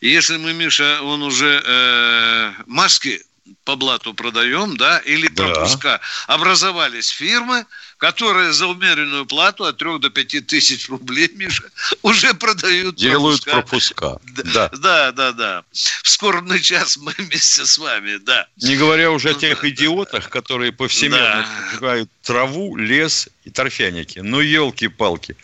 И 0.00 0.08
если 0.08 0.38
мы, 0.38 0.54
Миша, 0.54 1.02
он 1.02 1.22
уже 1.22 1.62
э, 1.62 2.52
маски 2.66 3.20
по 3.64 3.76
блату 3.76 4.14
продаем, 4.14 4.76
да, 4.76 4.98
или 4.98 5.28
пропуска. 5.28 6.00
Да. 6.28 6.34
Образовались 6.34 7.08
фирмы, 7.08 7.66
которые 7.98 8.52
за 8.52 8.66
умеренную 8.66 9.26
плату 9.26 9.64
от 9.64 9.78
3 9.78 9.98
до 9.98 10.10
5 10.10 10.46
тысяч 10.46 10.88
рублей, 10.88 11.30
Миша, 11.34 11.64
уже 12.02 12.34
продают 12.34 12.96
Делают 12.96 13.44
пропуска. 13.44 14.18
пропуска. 14.18 14.52
Да, 14.52 14.68
да, 14.70 15.12
да, 15.12 15.32
да. 15.32 15.64
В 15.72 16.08
скорбный 16.08 16.60
час 16.60 16.96
мы 16.96 17.12
вместе 17.18 17.66
с 17.66 17.78
вами, 17.78 18.16
да. 18.16 18.46
Не 18.56 18.76
говоря 18.76 19.10
уже 19.10 19.30
о 19.30 19.34
тех 19.34 19.64
идиотах, 19.64 20.30
которые 20.30 20.72
повсеместно 20.72 21.46
да. 21.80 22.06
траву, 22.22 22.76
лес 22.76 23.28
и 23.44 23.50
торфяники. 23.50 24.20
Ну, 24.20 24.40
елки-палки. 24.40 25.36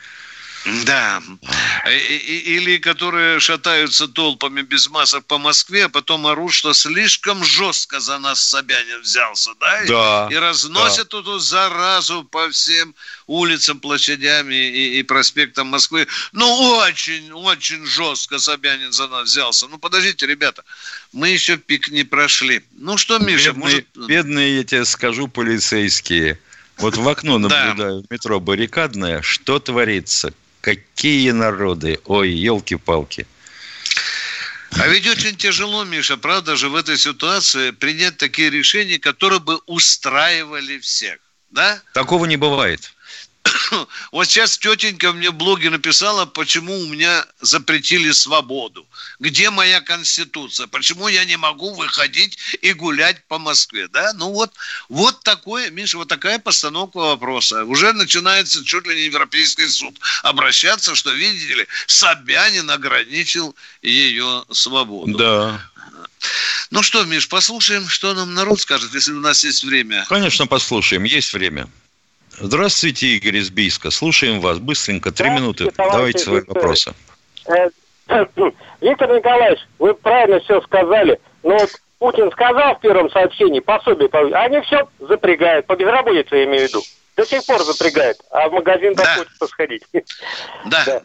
Да. 0.84 1.22
Или 1.86 2.76
которые 2.78 3.40
шатаются 3.40 4.08
толпами 4.08 4.62
без 4.62 4.88
масок 4.88 5.24
по 5.24 5.38
Москве, 5.38 5.86
а 5.86 5.88
потом 5.88 6.26
орут, 6.26 6.52
что 6.52 6.74
слишком 6.74 7.42
жестко 7.44 7.98
за 8.00 8.18
нас 8.18 8.42
Собянин 8.42 9.00
взялся, 9.00 9.52
да? 9.58 9.82
Да. 9.86 10.28
И 10.30 10.34
разносят 10.34 11.08
да. 11.10 11.20
эту 11.20 11.38
заразу 11.38 12.24
по 12.24 12.50
всем 12.50 12.94
улицам, 13.26 13.80
площадям 13.80 14.50
и, 14.50 14.54
и, 14.54 14.98
и 14.98 15.02
проспектам 15.02 15.68
Москвы. 15.68 16.06
Ну, 16.32 16.46
очень, 16.78 17.32
очень 17.32 17.86
жестко 17.86 18.38
Собянин 18.38 18.92
за 18.92 19.08
нас 19.08 19.24
взялся. 19.30 19.66
Ну, 19.66 19.78
подождите, 19.78 20.26
ребята, 20.26 20.62
мы 21.12 21.30
еще 21.30 21.56
пик 21.56 21.88
не 21.88 22.04
прошли. 22.04 22.62
Ну, 22.72 22.98
что, 22.98 23.18
Миша, 23.18 23.52
бедные, 23.52 23.60
может... 23.60 23.86
Бедные, 24.08 24.56
я 24.58 24.64
тебе 24.64 24.84
скажу, 24.84 25.26
полицейские. 25.28 26.38
Вот 26.76 26.96
в 26.96 27.08
окно 27.08 27.38
наблюдаю, 27.38 28.04
метро 28.10 28.40
баррикадное, 28.40 29.22
что 29.22 29.58
творится? 29.58 30.32
Какие 30.60 31.30
народы? 31.30 32.00
Ой, 32.04 32.30
елки-палки. 32.30 33.26
А 34.72 34.86
ведь 34.88 35.06
очень 35.06 35.36
тяжело, 35.36 35.84
Миша, 35.84 36.16
правда 36.16 36.56
же, 36.56 36.68
в 36.68 36.76
этой 36.76 36.96
ситуации 36.96 37.70
принять 37.70 38.18
такие 38.18 38.50
решения, 38.50 38.98
которые 38.98 39.40
бы 39.40 39.60
устраивали 39.66 40.78
всех. 40.78 41.18
Да? 41.50 41.82
Такого 41.92 42.26
не 42.26 42.36
бывает. 42.36 42.92
Вот 44.12 44.28
сейчас 44.28 44.58
тетенька 44.58 45.12
мне 45.12 45.30
в 45.30 45.34
блоге 45.34 45.70
написала, 45.70 46.26
почему 46.26 46.78
у 46.78 46.86
меня 46.86 47.24
запретили 47.40 48.10
свободу. 48.10 48.86
Где 49.18 49.50
моя 49.50 49.80
конституция? 49.80 50.66
Почему 50.66 51.08
я 51.08 51.24
не 51.24 51.36
могу 51.36 51.74
выходить 51.74 52.38
и 52.60 52.72
гулять 52.72 53.24
по 53.28 53.38
Москве? 53.38 53.88
Да? 53.88 54.12
Ну 54.14 54.32
вот, 54.32 54.52
вот 54.88 55.22
такое, 55.22 55.70
Миша, 55.70 55.98
вот 55.98 56.08
такая 56.08 56.38
постановка 56.38 56.98
вопроса. 56.98 57.64
Уже 57.64 57.92
начинается 57.92 58.64
чуть 58.64 58.86
ли 58.86 58.94
не 58.94 59.02
Европейский 59.02 59.68
суд 59.68 59.98
обращаться, 60.22 60.94
что, 60.94 61.12
видите 61.12 61.54
ли, 61.54 61.66
Собянин 61.86 62.70
ограничил 62.70 63.54
ее 63.82 64.44
свободу. 64.50 65.16
Да. 65.16 65.60
Ну 66.70 66.82
что, 66.82 67.04
Миш, 67.04 67.28
послушаем, 67.28 67.88
что 67.88 68.14
нам 68.14 68.34
народ 68.34 68.60
скажет, 68.60 68.94
если 68.94 69.12
у 69.12 69.20
нас 69.20 69.42
есть 69.42 69.64
время. 69.64 70.04
Конечно, 70.08 70.46
послушаем, 70.46 71.04
есть 71.04 71.32
время. 71.32 71.68
Здравствуйте, 72.42 73.06
Игорь 73.06 73.36
из 73.36 73.50
Бийска. 73.50 73.90
Слушаем 73.90 74.40
вас. 74.40 74.58
Быстренько, 74.58 75.12
три 75.12 75.28
минуты. 75.28 75.70
Давайте 75.76 76.20
свои 76.20 76.40
вопросы. 76.46 76.94
Э, 77.46 77.68
Виктор 78.80 79.14
Николаевич, 79.14 79.60
вы 79.78 79.92
правильно 79.92 80.40
все 80.40 80.62
сказали. 80.62 81.20
Но 81.42 81.58
вот 81.58 81.70
Путин 81.98 82.30
сказал 82.32 82.76
в 82.76 82.80
первом 82.80 83.10
сообщении 83.10 83.60
пособие, 83.60 84.08
они 84.34 84.60
все 84.62 84.88
запрягают, 85.00 85.66
по 85.66 85.76
безработице 85.76 86.34
я 86.34 86.44
имею 86.44 86.66
в 86.66 86.68
виду. 86.70 86.82
До 87.14 87.26
сих 87.26 87.44
пор 87.44 87.62
запрягают, 87.62 88.16
а 88.30 88.48
в 88.48 88.52
магазин 88.52 88.94
да. 88.94 89.04
так 89.04 89.18
хочется 89.18 89.46
сходить. 89.46 89.82
Да. 90.64 90.82
да. 90.86 91.02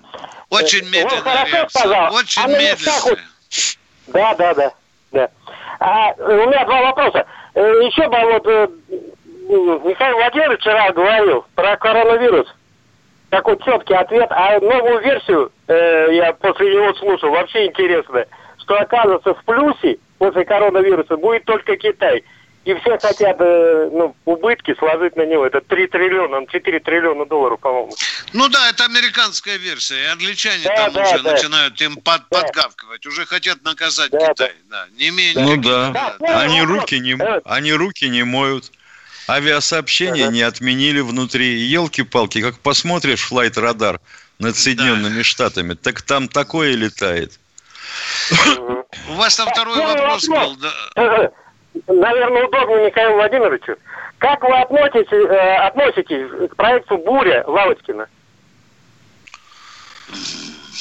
Очень 0.49 0.89
медленно. 0.89 1.21
хорошо 1.21 1.67
сказал. 1.67 2.13
Очень 2.13 2.43
а 2.43 2.47
медленно. 2.47 3.17
Да, 4.07 4.35
да, 4.35 4.53
да. 4.53 4.73
да. 5.11 5.29
А, 5.79 6.13
у 6.13 6.47
меня 6.47 6.63
два 6.63 6.81
вопроса. 6.83 7.25
Э, 7.55 7.59
еще 7.59 8.07
бы 8.07 8.19
вот 8.31 8.47
э, 8.47 8.67
Михаил 9.47 10.15
Владимирович 10.17 10.61
вчера 10.61 10.91
говорил 10.91 11.45
про 11.55 11.77
коронавирус. 11.77 12.47
Такой 13.29 13.57
четкий 13.63 13.93
ответ. 13.93 14.27
А 14.31 14.59
новую 14.59 15.01
версию 15.01 15.51
э, 15.67 16.07
я 16.13 16.33
после 16.33 16.73
него 16.73 16.93
слушал. 16.95 17.29
Вообще 17.29 17.67
интересно, 17.67 18.25
что 18.59 18.75
оказывается 18.79 19.33
в 19.33 19.43
плюсе 19.43 19.97
после 20.17 20.45
коронавируса 20.45 21.17
будет 21.17 21.45
только 21.45 21.75
Китай. 21.77 22.23
И 22.63 22.73
все 22.73 22.97
хотят 22.97 23.37
э, 23.39 23.89
ну, 23.91 24.15
убытки 24.25 24.73
сложить 24.79 25.15
на 25.15 25.25
него. 25.27 25.45
Это 25.45 25.61
3 25.61 25.87
триллиона, 25.87 26.47
4 26.47 26.79
триллиона 26.79 27.27
долларов, 27.27 27.59
по-моему. 27.59 27.93
Ну 28.33 28.49
да, 28.49 28.69
это 28.69 28.85
американская 28.85 29.57
версия. 29.57 30.01
И 30.01 30.05
англичане 30.05 30.63
да, 30.63 30.75
там 30.75 30.93
да, 30.93 31.01
уже 31.03 31.21
да. 31.21 31.31
начинают 31.33 31.79
им 31.81 31.95
под, 31.97 32.23
да. 32.31 32.41
подгавкивать. 32.41 33.05
Уже 33.05 33.27
хотят 33.27 33.63
наказать 33.63 34.09
да, 34.09 34.29
Китай. 34.29 34.53
Да. 34.67 34.87
Да. 34.87 34.97
Не 34.97 35.11
менее. 35.11 35.45
Ну 35.45 35.61
да. 35.61 36.15
да. 36.19 36.41
Они, 36.41 36.63
руки 36.63 36.97
не, 36.97 37.15
они 37.45 37.73
руки 37.73 38.09
не 38.09 38.23
моют. 38.23 38.71
Авиасообщение 39.27 40.25
ага. 40.25 40.33
не 40.33 40.41
отменили 40.41 40.99
внутри. 40.99 41.59
Елки-палки, 41.59 42.41
как 42.41 42.59
посмотришь 42.59 43.23
флайт 43.23 43.57
радар 43.57 43.99
над 44.39 44.55
Соединенными 44.55 45.17
да. 45.17 45.23
Штатами, 45.23 45.73
так 45.73 46.01
там 46.01 46.27
такое 46.27 46.75
летает. 46.75 47.39
У 49.09 49.13
вас 49.13 49.35
там 49.35 49.49
второй 49.49 49.77
вопрос 49.77 50.27
был. 50.27 50.55
Да. 50.57 51.31
Наверное, 51.87 52.45
удобно 52.45 52.85
Михаилу 52.85 53.15
Владимировичу. 53.15 53.75
Как 54.17 54.41
вы 54.43 54.57
относитесь, 54.57 55.11
э, 55.11 55.55
относитесь 55.57 56.49
к 56.49 56.55
проекту 56.55 56.97
«Буря» 56.97 57.43
Лавочкина? 57.45 58.07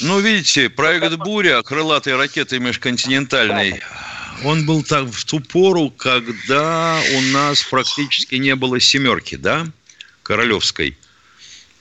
Ну, 0.01 0.19
видите, 0.19 0.69
проект 0.69 1.15
«Буря» 1.17 1.61
крылатой 1.61 2.15
ракеты 2.15 2.59
межконтинентальной 2.59 3.81
он 4.43 4.65
был 4.65 4.83
так 4.83 5.07
в 5.07 5.25
ту 5.25 5.39
пору, 5.39 5.89
когда 5.91 7.01
у 7.15 7.21
нас 7.21 7.63
практически 7.63 8.35
не 8.35 8.55
было 8.55 8.79
семерки, 8.79 9.35
да, 9.35 9.67
королевской. 10.23 10.97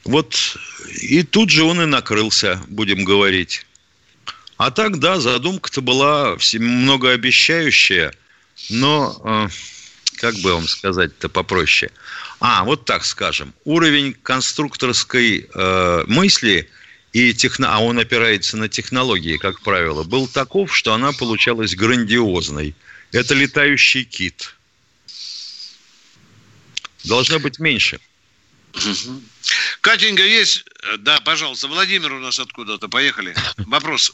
Вот 0.04 0.56
и 1.00 1.22
тут 1.22 1.50
же 1.50 1.64
он 1.64 1.80
и 1.80 1.86
накрылся, 1.86 2.62
будем 2.68 3.04
говорить. 3.04 3.66
А 4.56 4.70
так, 4.70 4.98
да, 5.00 5.18
задумка-то 5.18 5.80
была 5.80 6.36
многообещающая, 6.52 8.14
но, 8.70 9.20
э, 9.24 9.48
как 10.18 10.36
бы 10.36 10.54
вам 10.54 10.68
сказать-то 10.68 11.28
попроще. 11.28 11.90
А, 12.40 12.64
вот 12.64 12.84
так 12.84 13.04
скажем, 13.04 13.52
уровень 13.64 14.14
конструкторской 14.22 15.48
э, 15.52 16.04
мысли– 16.06 16.68
и 17.14 17.32
техно... 17.32 17.74
а 17.74 17.78
он 17.78 17.98
опирается 18.00 18.56
на 18.56 18.68
технологии, 18.68 19.36
как 19.36 19.60
правило, 19.60 20.02
был 20.02 20.26
таков, 20.26 20.76
что 20.76 20.92
она 20.92 21.12
получалась 21.12 21.76
грандиозной. 21.76 22.74
Это 23.12 23.34
летающий 23.34 24.04
кит. 24.04 24.56
Должно 27.04 27.38
быть 27.38 27.60
меньше. 27.60 28.00
Катенька, 29.80 30.24
есть? 30.24 30.64
Да, 30.98 31.20
пожалуйста. 31.20 31.68
Владимир 31.68 32.12
у 32.14 32.18
нас 32.18 32.40
откуда-то. 32.40 32.88
Поехали. 32.88 33.32
Вопрос. 33.58 34.12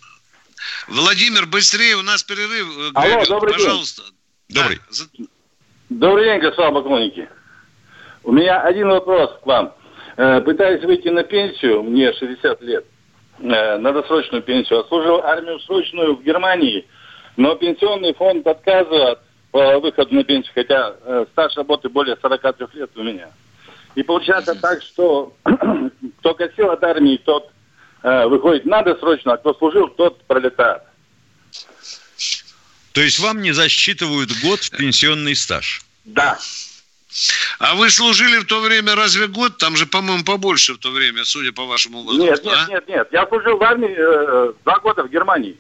Владимир, 0.87 1.47
быстрее, 1.47 1.97
у 1.97 2.03
нас 2.03 2.23
перерыв. 2.23 2.69
Алло, 2.95 3.25
добрый 3.25 3.55
Пожалуйста. 3.55 4.03
День. 4.51 4.63
Добрый. 4.63 4.81
Да. 4.91 5.25
Добрый 5.89 6.25
день, 6.27 6.41
господин 6.41 6.75
поклонники. 6.75 7.31
У 8.25 8.33
меня 8.33 8.61
один 8.61 8.89
вопрос 8.89 9.31
к 9.43 9.47
вам. 9.47 9.75
Э, 10.23 10.43
пытаюсь 10.43 10.85
выйти 10.85 11.09
на 11.09 11.23
пенсию, 11.23 11.83
мне 11.83 12.13
60 12.13 12.61
лет, 12.61 12.85
э, 13.39 13.79
на 13.79 13.91
досрочную 13.91 14.43
пенсию. 14.43 14.81
Отслужил 14.81 15.23
армию 15.25 15.59
срочную 15.61 16.15
в 16.15 16.23
Германии, 16.23 16.87
но 17.39 17.55
пенсионный 17.55 18.13
фонд 18.13 18.47
отказывает 18.47 19.21
по 19.51 19.79
выходу 19.79 20.15
на 20.15 20.23
пенсию, 20.23 20.53
хотя 20.55 20.95
э, 21.03 21.25
стаж 21.33 21.57
работы 21.57 21.89
более 21.89 22.19
43 22.21 22.67
лет 22.75 22.91
у 22.97 23.03
меня. 23.03 23.31
И 23.95 24.03
получается 24.03 24.55
так, 24.61 24.83
что 24.83 25.33
кто 26.19 26.35
косил 26.35 26.71
от 26.71 26.85
армии, 26.85 27.17
тот 27.17 27.51
выходит 28.03 28.65
на 28.65 28.83
досрочную, 28.83 29.35
а 29.35 29.39
кто 29.39 29.53
служил, 29.55 29.89
тот 29.89 30.23
пролетает. 30.25 30.83
То 32.93 33.01
есть 33.03 33.19
вам 33.19 33.43
не 33.43 33.53
засчитывают 33.53 34.31
год 34.43 34.61
в 34.61 34.71
пенсионный 34.71 35.37
стаж? 35.37 35.83
Да. 36.07 36.39
А 37.59 37.75
вы 37.75 37.91
служили 37.91 38.39
в 38.39 38.47
то 38.47 38.61
время 38.61 38.95
разве 38.95 39.27
год? 39.27 39.59
Там 39.59 39.77
же, 39.77 39.87
по-моему, 39.87 40.25
побольше 40.25 40.75
в 40.75 40.79
то 40.79 40.91
время, 40.91 41.25
судя 41.25 41.53
по 41.53 41.67
вашему 41.67 42.03
возрасту. 42.03 42.25
Нет, 42.25 42.45
нет, 42.45 42.59
а? 42.67 42.71
нет, 42.71 42.89
нет. 42.89 43.09
Я 43.13 43.27
служил 43.27 43.59
в 43.59 43.63
армии 43.63 43.95
э, 43.97 44.53
два 44.65 44.79
года 44.79 45.03
в 45.03 45.11
Германии. 45.11 45.59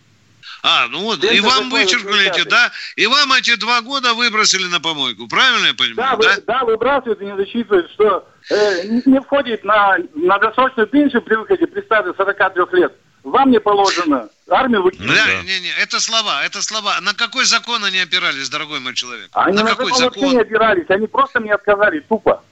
А, 0.63 0.89
ну 0.89 1.01
вот, 1.01 1.25
и 1.25 1.41
вам 1.41 1.71
вычеркнули 1.71 2.29
эти, 2.29 2.47
да? 2.49 2.71
И 2.97 3.07
вам 3.07 3.33
эти 3.33 3.57
два 3.57 3.81
года 3.81 4.13
выбросили 4.15 4.67
на 4.67 4.81
помойку, 4.81 5.27
правильно 5.27 5.67
я 5.67 5.75
понимаю? 5.75 5.97
Да, 5.97 6.17
да? 6.17 6.35
Вы, 6.35 6.43
да 6.47 6.65
выбрасывают 6.65 7.21
и 7.23 7.25
не 7.25 7.37
засчитывают, 7.37 7.91
что 7.93 8.29
э, 8.51 8.85
не 9.07 9.21
входит 9.21 9.65
на, 9.65 9.97
на 10.15 10.39
досрочную 10.39 10.87
пенсию 10.87 11.23
при 11.23 11.35
выходе 11.35 11.67
при 11.67 11.81
стаже 11.83 12.15
43 12.17 12.79
лет. 12.79 12.93
Вам 13.23 13.51
не 13.51 13.61
положено. 13.61 14.29
Армию 14.49 14.83
выкинули. 14.83 15.15
Да, 15.15 15.43
не, 15.43 15.61
не, 15.61 15.71
это 15.81 16.01
слова, 16.01 16.45
это 16.45 16.63
слова. 16.63 17.01
На 17.01 17.15
какой 17.15 17.45
закон 17.45 17.85
они 17.85 17.99
опирались, 17.99 18.49
дорогой 18.49 18.81
мой 18.81 18.95
человек? 18.95 19.29
Они 19.33 19.57
на, 19.57 19.65
на 19.65 19.71
какой 19.71 19.93
закон, 19.93 20.15
закон? 20.15 20.33
не 20.33 20.41
опирались, 20.41 20.87
они 20.89 21.07
просто 21.07 21.41
мне 21.41 21.55
отказали, 21.55 22.01
тупо. 22.01 22.43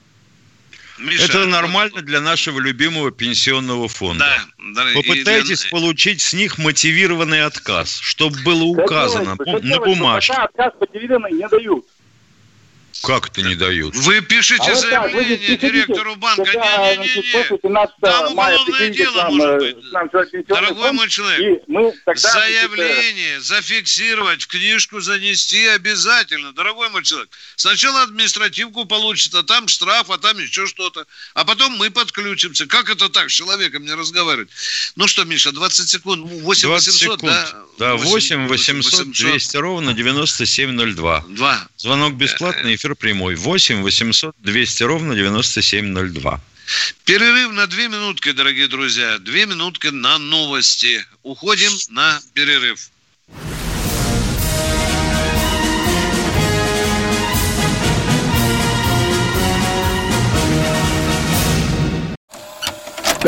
Миша, 0.99 1.25
это 1.25 1.45
нормально 1.45 2.01
для 2.01 2.19
нашего 2.19 2.59
любимого 2.59 3.11
пенсионного 3.11 3.87
фонда. 3.87 4.25
Да, 4.57 4.83
да, 4.83 4.91
Попытайтесь 4.93 5.61
для... 5.61 5.71
получить 5.71 6.21
с 6.21 6.33
них 6.33 6.57
мотивированный 6.57 7.43
отказ, 7.43 7.99
чтобы 7.99 8.37
было 8.43 8.63
указано 8.63 9.37
хотелось 9.37 9.63
на 9.63 9.79
бумажке. 9.79 10.33
Пока 10.33 10.45
отказ 10.45 10.73
мотивированный 10.79 11.31
не 11.31 11.47
дают. 11.47 11.85
Как 13.03 13.27
это 13.27 13.41
не 13.41 13.55
дают? 13.55 13.95
Вы 13.95 14.21
пишете 14.21 14.71
А 14.71 14.73
вот 14.75 14.89
так, 14.89 15.03
вы 15.03 15.11
заявление 15.23 15.57
директору 15.57 16.15
банка. 16.17 16.43
когда, 16.45 16.93
значит, 16.95 17.15
Не-не-не. 17.15 17.31
после 17.31 17.59
17 17.63 17.95
Там 18.01 18.35
мая 18.35 18.55
уголовное 18.59 18.89
дело 18.89 19.29
может 19.29 19.61
э, 19.61 19.73
быть. 19.73 20.47
Дорогой 20.47 20.83
фонд, 20.83 20.93
мой 20.93 21.09
человек, 21.09 21.39
и 21.39 21.71
мы 21.71 21.93
тогда, 22.05 22.19
значит, 22.31 22.45
э, 22.45 22.49
Заявление 22.49 23.41
зафиксировать, 23.41 24.43
в 24.43 24.47
книжку 24.47 24.99
занести 24.99 25.65
обязательно, 25.67 26.51
дорогой 26.53 26.89
мой 26.89 27.03
человек. 27.03 27.29
Сначала 27.55 28.03
административку 28.03 28.85
получит, 28.85 29.33
а 29.35 29.43
там 29.43 29.67
штраф, 29.67 30.09
а 30.09 30.17
там 30.17 30.37
еще 30.37 30.65
что-то. 30.67 31.05
А 31.33 31.45
потом 31.45 31.77
мы 31.77 31.89
подключимся. 31.91 32.65
Как 32.65 32.89
это 32.89 33.09
так 33.09 33.29
с 33.29 33.33
человеком 33.33 33.85
не 33.85 33.93
разговаривать? 33.93 34.49
Ну 34.95 35.07
что, 35.07 35.23
Миша, 35.23 35.51
20 35.51 35.89
секунд, 35.89 36.23
8 36.29 36.67
20 36.67 36.87
800, 36.87 36.99
секунд. 36.99 37.21
да? 37.23 37.63
Да, 37.77 37.95
8 37.95 38.47
800 38.47 39.11
200 39.11 39.57
ровно 39.57 39.93
9702. 39.93 41.25
Два. 41.29 41.67
Звонок 41.77 42.13
бесплатный, 42.15 42.75
эфир 42.75 42.88
прямой. 42.95 43.35
8 43.35 43.81
800 43.81 44.35
200 44.39 44.83
ровно 44.83 45.15
9702. 45.15 46.41
Перерыв 47.05 47.51
на 47.53 47.67
две 47.67 47.87
минутки, 47.87 48.31
дорогие 48.31 48.67
друзья. 48.67 49.17
Две 49.19 49.45
минутки 49.45 49.87
на 49.87 50.17
новости. 50.17 51.05
Уходим 51.23 51.71
на 51.89 52.21
перерыв. 52.33 52.89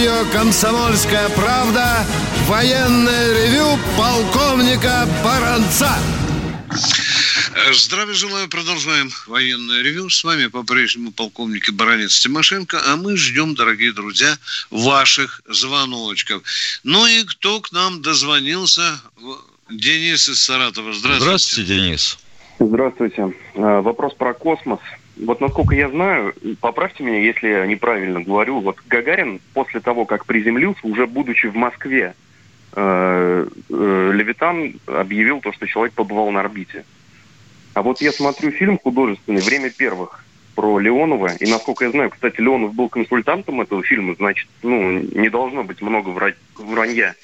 Радио 0.00 0.24
«Комсомольская 0.32 1.28
правда» 1.30 2.06
военное 2.46 3.34
ревю 3.34 3.78
полковника 3.98 5.06
Баранца. 5.22 5.90
Э, 7.54 7.72
Здравия 7.74 8.14
желаю. 8.14 8.48
Продолжаем 8.48 9.10
военное 9.26 9.82
ревю. 9.82 10.08
С 10.08 10.24
вами 10.24 10.46
по-прежнему 10.46 11.10
полковник 11.10 11.70
Баранец 11.72 12.18
Тимошенко. 12.18 12.80
А 12.86 12.96
мы 12.96 13.18
ждем, 13.18 13.54
дорогие 13.54 13.92
друзья, 13.92 14.38
ваших 14.70 15.42
звоночков. 15.46 16.44
Ну 16.82 17.06
и 17.06 17.22
кто 17.24 17.60
к 17.60 17.70
нам 17.70 18.00
дозвонился? 18.00 19.02
Денис 19.68 20.30
из 20.30 20.42
Саратова. 20.42 20.94
Здравствуйте. 20.94 21.24
Здравствуйте, 21.24 21.74
Денис. 21.74 22.18
Здравствуйте. 22.58 23.34
А, 23.56 23.82
Вопрос 23.82 24.14
про 24.14 24.32
космос. 24.32 24.80
Вот 25.24 25.40
насколько 25.40 25.74
я 25.74 25.88
знаю, 25.88 26.34
поправьте 26.60 27.02
меня, 27.02 27.20
если 27.20 27.48
я 27.48 27.66
неправильно 27.66 28.20
говорю, 28.20 28.60
вот 28.60 28.78
Гагарин 28.86 29.40
после 29.52 29.80
того, 29.80 30.04
как 30.04 30.24
приземлился, 30.24 30.86
уже 30.86 31.06
будучи 31.06 31.46
в 31.46 31.56
Москве, 31.56 32.14
э, 32.72 33.46
э, 33.70 34.10
Левитан 34.14 34.74
объявил 34.86 35.40
то, 35.40 35.52
что 35.52 35.66
человек 35.66 35.94
побывал 35.94 36.30
на 36.30 36.40
орбите. 36.40 36.84
А 37.74 37.82
вот 37.82 38.00
я 38.00 38.12
смотрю 38.12 38.50
фильм 38.50 38.78
художественный 38.78 39.42
«Время 39.42 39.70
первых» 39.70 40.24
про 40.54 40.78
Леонова, 40.78 41.34
и 41.36 41.50
насколько 41.50 41.84
я 41.84 41.90
знаю, 41.90 42.10
кстати, 42.10 42.40
Леонов 42.40 42.74
был 42.74 42.88
консультантом 42.88 43.60
этого 43.60 43.82
фильма, 43.82 44.14
значит, 44.16 44.48
ну, 44.62 44.98
не 44.98 45.28
должно 45.28 45.64
быть 45.64 45.80
много 45.80 46.10
вра- 46.10 46.34
вранья. 46.56 47.14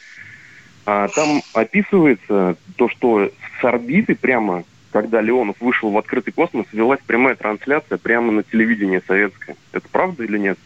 А 0.84 1.08
там 1.08 1.42
описывается 1.52 2.56
то, 2.76 2.88
что 2.88 3.30
с 3.60 3.64
орбиты 3.64 4.14
прямо, 4.14 4.64
когда 4.96 5.20
Леонов 5.20 5.56
вышел 5.60 5.90
в 5.90 5.98
открытый 5.98 6.32
космос, 6.32 6.64
велась 6.72 7.00
прямая 7.06 7.36
трансляция 7.36 7.98
прямо 7.98 8.32
на 8.32 8.42
телевидении 8.42 9.02
советское. 9.06 9.54
Это 9.72 9.86
правда 9.90 10.24
или 10.24 10.38
нет? 10.38 10.58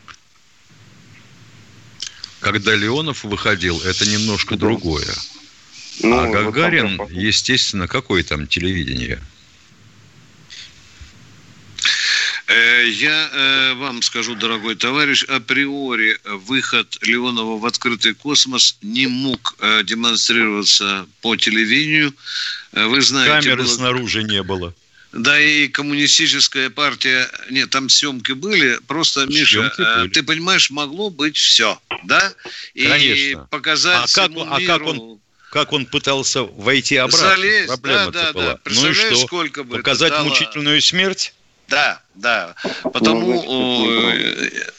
Когда 2.39 2.77
Леонов 2.77 3.25
выходил, 3.25 3.81
это 3.83 4.09
немножко 4.09 4.55
Да. 4.55 4.61
другое. 4.61 5.09
Ну, 6.05 6.17
а 6.17 6.27
вот 6.27 6.33
там 6.33 6.45
Гагарин, 6.45 6.97
прям 6.97 7.09
естественно, 7.11 7.89
какое 7.89 8.23
там 8.23 8.47
телевидение? 8.47 9.19
Э, 9.19 9.21
Я 12.55 13.31
э, 13.33 13.75
вам 13.75 14.03
скажу, 14.03 14.35
дорогой 14.35 14.75
товарищ, 14.75 15.23
априори 15.25 16.19
выход 16.25 16.99
Леонова 17.03 17.59
в 17.59 17.65
открытый 17.67 18.15
космос 18.15 18.77
не 18.83 19.07
мог 19.07 19.55
э, 19.61 19.83
демонстрироваться 19.85 21.07
по 21.21 21.37
телевидению. 21.37 22.13
Э, 22.73 22.87
Вы 22.87 23.03
знаете, 23.03 23.51
Камеры 23.51 23.63
было- 23.63 23.73
снаружи 23.73 24.25
не 24.25 24.43
было. 24.43 24.75
Да 25.13 25.39
и 25.41 25.69
коммунистическая 25.69 26.71
партия, 26.71 27.29
нет, 27.51 27.71
там 27.71 27.89
съемки 27.89 28.33
были, 28.33 28.79
просто, 28.87 29.27
Миша, 29.27 29.71
Съемки 29.75 29.81
э, 29.83 30.01
были. 30.03 30.09
ты 30.11 30.23
понимаешь, 30.25 30.71
могло 30.71 31.11
быть 31.11 31.37
все, 31.37 31.81
да? 32.05 32.33
И 32.75 32.87
Конечно. 32.87 33.47
показать 33.51 33.97
А 33.97 34.01
как- 34.01 34.09
всему 34.31 34.43
а 34.43 34.61
как 34.61 34.61
миру- 34.61 34.87
он 34.91 35.21
Как 35.53 35.73
он 35.73 35.87
пытался 35.87 36.43
войти 36.45 36.97
обратно? 36.97 37.29
Залезть, 37.29 37.67
Проблема-то 37.69 38.13
да, 38.13 38.23
да, 38.27 38.33
была. 38.33 38.45
да. 38.55 38.59
Ну 38.67 38.91
и 38.91 38.93
что? 38.95 39.17
сколько 39.27 39.63
бы 39.65 39.75
это 39.77 39.83
Показать 39.83 40.13
дало? 40.13 40.29
мучительную 40.29 40.81
смерть? 40.81 41.33
Да, 41.71 42.01
да. 42.17 42.55
Потому... 42.93 43.43
Ну, 43.45 44.01
значит, 44.03 44.53
э, 44.53 44.71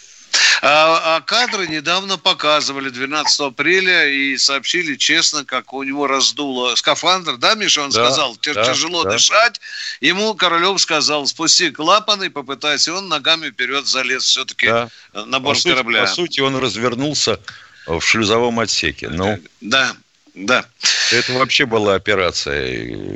а, 0.61 1.15
а 1.15 1.21
кадры 1.21 1.67
недавно 1.67 2.17
показывали 2.17 2.89
12 2.89 3.39
апреля 3.39 4.07
и 4.09 4.37
сообщили 4.37 4.95
честно, 4.95 5.43
как 5.45 5.73
у 5.73 5.81
него 5.83 6.05
раздуло 6.05 6.75
скафандр. 6.75 7.37
Да, 7.37 7.55
Миша, 7.55 7.81
он 7.81 7.89
Да, 7.91 8.05
сказал, 8.05 8.35
«Тя- 8.35 8.53
да, 8.53 8.65
тяжело 8.65 9.03
да. 9.03 9.11
дышать. 9.11 9.59
Ему 10.01 10.35
Королев 10.35 10.79
сказал, 10.81 11.25
спусти 11.27 11.71
клапаны 11.71 12.25
и 12.25 12.29
попытайся. 12.29 12.93
Он 12.93 13.07
ногами 13.07 13.49
вперед 13.49 13.87
залез 13.87 14.23
все-таки 14.23 14.67
Да. 14.67 14.89
на 15.13 15.37
По 15.37 15.45
борт 15.45 15.59
сути, 15.59 15.69
корабля. 15.73 16.01
по 16.01 16.07
сути, 16.07 16.41
он 16.41 16.57
развернулся 16.57 17.39
в 17.87 18.01
шлюзовом 18.01 18.59
отсеке. 18.59 19.09
Ну, 19.09 19.39
Да, 19.61 19.95
да. 20.35 20.65
это 21.11 21.33
вообще 21.33 21.65
была 21.65 21.95
операция, 21.95 22.67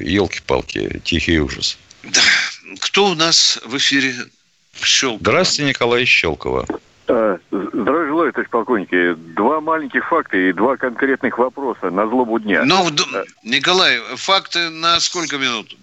елки-палки, 0.01 1.01
тихий 1.03 1.39
ужас. 1.39 1.77
Кто 2.79 3.07
у 3.07 3.15
нас 3.15 3.59
в 3.65 3.77
эфире? 3.77 4.13
Щелкова. 4.81 5.19
Здравствуйте, 5.21 5.69
Николай 5.69 6.05
Щелкова. 6.05 6.65
А, 7.07 7.37
Здравия 7.51 8.07
желаю, 8.07 8.33
товарищ 8.33 8.49
полковники. 8.49 9.13
Два 9.35 9.61
маленьких 9.61 10.07
факта 10.07 10.37
и 10.37 10.51
два 10.53 10.75
конкретных 10.75 11.37
вопроса 11.37 11.89
на 11.89 12.07
злобу 12.07 12.39
дня. 12.39 12.63
Ну, 12.65 12.89
Николай, 13.43 13.99
факты 14.15 14.69
на 14.69 14.99
сколько 14.99 15.37
минут? 15.37 15.75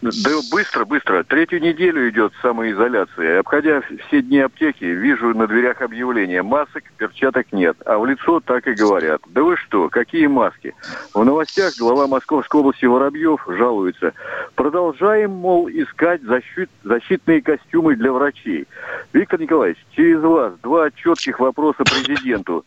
Да 0.00 0.30
быстро, 0.52 0.84
быстро. 0.84 1.24
Третью 1.24 1.60
неделю 1.60 2.08
идет 2.08 2.32
самоизоляция. 2.40 3.40
Обходя 3.40 3.82
все 4.06 4.22
дни 4.22 4.38
аптеки, 4.38 4.84
вижу 4.84 5.34
на 5.34 5.48
дверях 5.48 5.82
объявление. 5.82 6.42
Масок, 6.42 6.84
перчаток 6.96 7.52
нет. 7.52 7.76
А 7.84 7.98
в 7.98 8.06
лицо 8.06 8.38
так 8.38 8.68
и 8.68 8.74
говорят. 8.74 9.20
Да 9.26 9.42
вы 9.42 9.56
что, 9.56 9.88
какие 9.88 10.28
маски? 10.28 10.74
В 11.14 11.24
новостях 11.24 11.74
глава 11.78 12.06
Московской 12.06 12.60
области 12.60 12.84
Воробьев 12.84 13.44
жалуется. 13.48 14.12
Продолжаем, 14.54 15.32
мол, 15.32 15.68
искать 15.68 16.22
защит- 16.22 16.70
защитные 16.84 17.42
костюмы 17.42 17.96
для 17.96 18.12
врачей. 18.12 18.68
Виктор 19.12 19.40
Николаевич, 19.40 19.78
через 19.96 20.20
вас 20.20 20.52
два 20.62 20.92
четких 20.92 21.40
вопроса 21.40 21.82
президенту. 21.82 22.64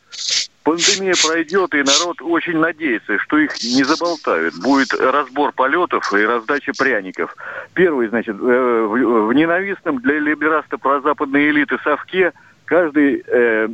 Пандемия 0.64 1.14
пройдет, 1.28 1.74
и 1.74 1.84
народ 1.84 2.22
очень 2.22 2.58
надеется, 2.58 3.18
что 3.18 3.40
их 3.40 3.52
не 3.64 3.84
заболтают. 3.84 4.54
Будет 4.62 4.94
разбор 4.94 5.52
полетов 5.54 6.14
и 6.14 6.24
раздача 6.24 6.72
пряников. 6.78 7.36
Первый, 7.74 8.08
значит, 8.10 8.36
э, 8.36 8.86
в, 8.88 9.34
ненавистном 9.34 10.00
для 10.00 10.20
либераста 10.20 10.78
прозападной 10.78 11.50
элиты 11.50 11.80
совке 11.84 12.32
каждый 12.66 13.24
э, 13.26 13.70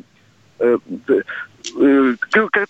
э, 0.60 0.78
э, 1.78 2.16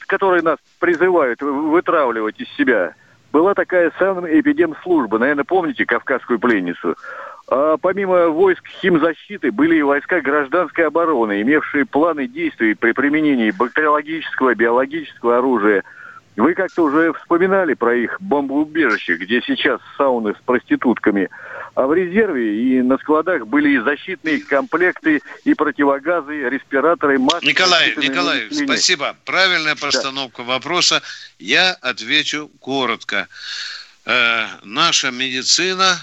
которые 0.07 0.41
нас 0.41 0.57
призывают 0.79 1.41
вытравливать 1.41 2.39
из 2.39 2.49
себя, 2.57 2.95
была 3.31 3.53
такая 3.53 3.91
санэпидемслужба, 3.99 5.19
наверное, 5.19 5.43
помните 5.43 5.85
кавказскую 5.85 6.39
пленницу? 6.39 6.95
А 7.49 7.77
помимо 7.77 8.27
войск 8.27 8.63
химзащиты 8.81 9.51
были 9.51 9.77
и 9.77 9.81
войска 9.81 10.19
гражданской 10.19 10.87
обороны, 10.87 11.41
имевшие 11.41 11.85
планы 11.85 12.27
действий 12.27 12.75
при 12.75 12.91
применении 12.91 13.51
бактериологического 13.51 14.51
и 14.51 14.55
биологического 14.55 15.37
оружия. 15.37 15.83
Вы 16.35 16.53
как-то 16.53 16.83
уже 16.83 17.13
вспоминали 17.13 17.73
про 17.73 17.95
их 17.95 18.21
бомбоубежище, 18.21 19.15
где 19.15 19.41
сейчас 19.41 19.79
сауны 19.97 20.35
с 20.35 20.45
проститутками. 20.45 21.29
А 21.73 21.87
в 21.87 21.93
резерве 21.93 22.61
и 22.61 22.81
на 22.81 22.97
складах 22.97 23.47
были 23.47 23.69
и 23.69 23.79
защитные 23.79 24.41
комплекты, 24.41 25.21
и 25.45 25.53
противогазы, 25.53 26.49
респираторы, 26.49 27.17
маски. 27.17 27.45
Николай, 27.45 27.93
Николай, 27.97 28.49
спасибо. 28.51 29.15
Правильная 29.25 29.75
постановка 29.75 30.43
вопроса. 30.43 31.01
Я 31.39 31.71
отвечу 31.81 32.51
коротко. 32.59 33.27
Э, 34.05 34.45
наша 34.63 35.11
медицина 35.11 35.97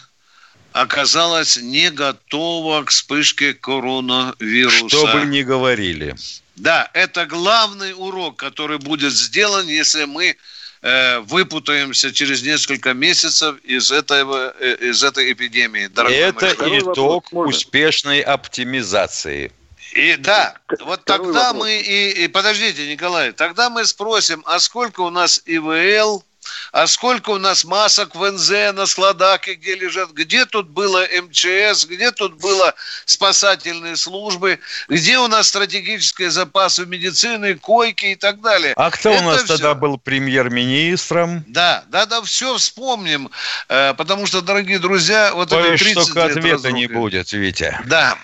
оказалась 0.74 1.56
не 1.56 1.88
готова 1.90 2.82
к 2.82 2.90
вспышке 2.90 3.54
коронавируса. 3.54 4.88
Что 4.88 5.06
бы 5.06 5.24
ни 5.24 5.42
говорили. 5.42 6.16
Да, 6.56 6.90
это 6.92 7.26
главный 7.26 7.94
урок, 7.96 8.36
который 8.36 8.78
будет 8.78 9.12
сделан, 9.12 9.68
если 9.68 10.04
мы 10.04 10.36
э, 10.82 11.18
выпутаемся 11.20 12.12
через 12.12 12.42
несколько 12.42 12.92
месяцев 12.92 13.56
из, 13.62 13.92
этого, 13.92 14.52
э, 14.58 14.88
из 14.90 15.04
этой 15.04 15.32
эпидемии. 15.32 15.86
дорогой 15.86 16.18
Это 16.18 16.56
мой 16.58 16.80
итог 16.80 17.32
успешной 17.32 18.20
оптимизации. 18.20 19.52
И 19.92 20.16
да, 20.16 20.56
вот 20.80 21.04
тогда 21.04 21.52
мы 21.52 21.80
и, 21.80 22.24
и 22.24 22.26
подождите, 22.26 22.90
Николай, 22.90 23.30
тогда 23.30 23.70
мы 23.70 23.84
спросим, 23.84 24.42
а 24.44 24.58
сколько 24.58 25.02
у 25.02 25.10
нас 25.10 25.40
ИВЛ, 25.46 26.24
а 26.72 26.86
сколько 26.86 27.30
у 27.30 27.38
нас 27.38 27.64
масок 27.64 28.14
в 28.14 28.30
НЗ 28.30 28.50
на 28.74 28.86
складах, 28.86 29.46
и 29.48 29.54
где 29.54 29.74
лежат, 29.74 30.10
где 30.10 30.44
тут 30.46 30.68
было 30.68 31.04
МЧС, 31.22 31.86
где 31.86 32.10
тут 32.10 32.34
было 32.40 32.74
спасательные 33.04 33.96
службы, 33.96 34.58
где 34.88 35.18
у 35.18 35.28
нас 35.28 35.48
стратегические 35.48 36.30
запасы 36.30 36.86
медицины, 36.86 37.54
койки 37.54 38.06
и 38.06 38.14
так 38.16 38.40
далее. 38.40 38.74
А 38.76 38.90
кто 38.90 39.10
у 39.10 39.14
Это 39.14 39.24
нас 39.24 39.42
всё. 39.44 39.54
тогда 39.54 39.74
был 39.74 39.98
премьер-министром? 39.98 41.44
Да, 41.46 41.84
да, 41.88 42.06
да, 42.06 42.22
все 42.22 42.56
вспомним, 42.56 43.30
э, 43.68 43.94
потому 43.94 44.26
что, 44.26 44.40
дорогие 44.40 44.78
друзья, 44.78 45.32
вот 45.34 45.48
это 45.52 45.60
Боюсь, 45.60 45.80
30 45.80 46.08
что 46.10 46.26
лет 46.26 46.36
ответа 46.36 46.72
не 46.72 46.82
разрухи. 46.86 46.98
будет, 46.98 47.32
Витя. 47.32 47.78
Да. 47.86 48.16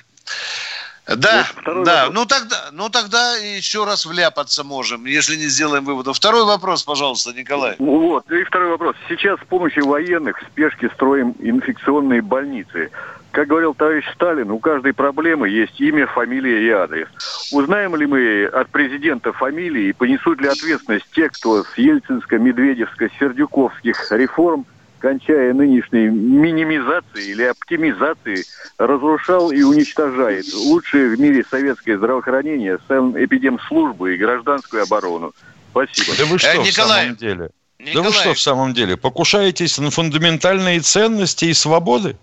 Да, 1.16 1.44
второй 1.44 1.84
да. 1.84 2.06
вопрос. 2.06 2.14
Ну 2.14 2.26
тогда, 2.26 2.56
ну 2.72 2.88
тогда 2.88 3.36
еще 3.36 3.84
раз 3.84 4.06
вляпаться 4.06 4.64
можем, 4.64 5.04
если 5.06 5.36
не 5.36 5.48
сделаем 5.48 5.84
выводов. 5.84 6.16
Второй 6.16 6.44
вопрос, 6.44 6.82
пожалуйста, 6.84 7.32
Николай. 7.32 7.74
Вот, 7.78 8.30
и 8.30 8.44
второй 8.44 8.70
вопрос. 8.70 8.94
Сейчас 9.08 9.40
с 9.40 9.44
помощью 9.44 9.86
военных 9.86 10.40
в 10.40 10.46
спешке 10.46 10.88
строим 10.94 11.34
инфекционные 11.40 12.22
больницы. 12.22 12.90
Как 13.32 13.46
говорил 13.46 13.74
товарищ 13.74 14.04
Сталин, 14.14 14.50
у 14.50 14.58
каждой 14.58 14.92
проблемы 14.92 15.48
есть 15.48 15.80
имя, 15.80 16.08
фамилия 16.08 16.66
и 16.66 16.70
адрес. 16.70 17.06
Узнаем 17.52 17.94
ли 17.94 18.04
мы 18.06 18.46
от 18.46 18.68
президента 18.70 19.32
фамилии 19.32 19.86
и 19.88 19.92
понесут 19.92 20.40
ли 20.40 20.48
ответственность 20.48 21.06
те, 21.14 21.28
кто 21.28 21.62
с 21.62 21.68
ельцинско-медведевско-сердюковских 21.76 23.94
реформ, 24.10 24.66
кончая 25.00 25.52
нынешней 25.54 26.08
минимизацией 26.08 27.32
или 27.32 27.42
оптимизацией, 27.44 28.44
разрушал 28.78 29.50
и 29.50 29.62
уничтожает 29.62 30.44
лучшие 30.52 31.08
в 31.16 31.20
мире 31.20 31.44
советское 31.50 31.96
здравоохранение, 31.96 32.78
санэпидемслужбу 32.86 34.06
и 34.08 34.16
гражданскую 34.16 34.82
оборону? 34.84 35.32
Спасибо. 35.70 36.16
Да 36.18 36.24
вы 36.26 36.38
что 36.38 36.48
Э, 36.48 36.58
в 36.60 36.66
Николай, 36.66 37.02
самом 37.04 37.16
деле? 37.16 37.50
Да 37.78 37.84
Николай. 37.84 38.08
вы 38.08 38.12
что 38.14 38.34
в 38.34 38.40
самом 38.40 38.74
деле? 38.74 38.96
Покушаетесь 38.96 39.78
на 39.78 39.90
фундаментальные 39.90 40.80
ценности 40.80 41.46
и 41.46 41.54
свободы? 41.54 42.16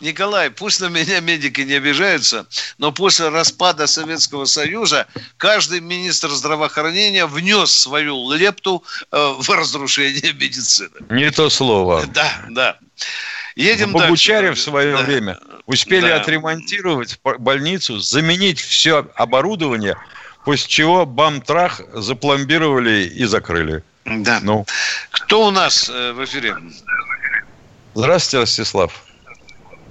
Николай, 0.00 0.50
пусть 0.50 0.80
на 0.80 0.86
меня 0.88 1.20
медики 1.20 1.60
не 1.62 1.74
обижаются, 1.74 2.46
но 2.78 2.92
после 2.92 3.28
распада 3.28 3.86
Советского 3.86 4.44
Союза 4.44 5.06
каждый 5.36 5.80
министр 5.80 6.30
здравоохранения 6.30 7.26
внес 7.26 7.72
свою 7.72 8.32
лепту 8.32 8.82
э, 9.10 9.34
в 9.38 9.48
разрушение 9.50 10.32
медицины. 10.32 10.90
Не 11.10 11.30
то 11.30 11.50
слово. 11.50 12.04
Да, 12.06 12.30
да. 12.50 12.78
Едем 13.56 13.92
дальше. 13.92 14.52
в 14.52 14.60
свое 14.60 14.96
Да. 14.96 15.02
время 15.02 15.38
успели 15.66 16.08
Да. 16.08 16.16
отремонтировать 16.16 17.18
больницу, 17.22 17.98
заменить 17.98 18.60
все 18.60 19.06
оборудование, 19.14 19.96
после 20.44 20.68
чего 20.68 21.04
бам-трах 21.06 21.80
запломбировали 21.92 23.04
и 23.06 23.24
закрыли. 23.24 23.82
Да. 24.04 24.40
Ну, 24.42 24.66
Кто 25.10 25.46
у 25.46 25.50
нас 25.50 25.88
э, 25.88 26.12
в 26.12 26.24
эфире? 26.24 26.56
здравствуйте, 27.94 28.38
Ростислав. 28.42 29.02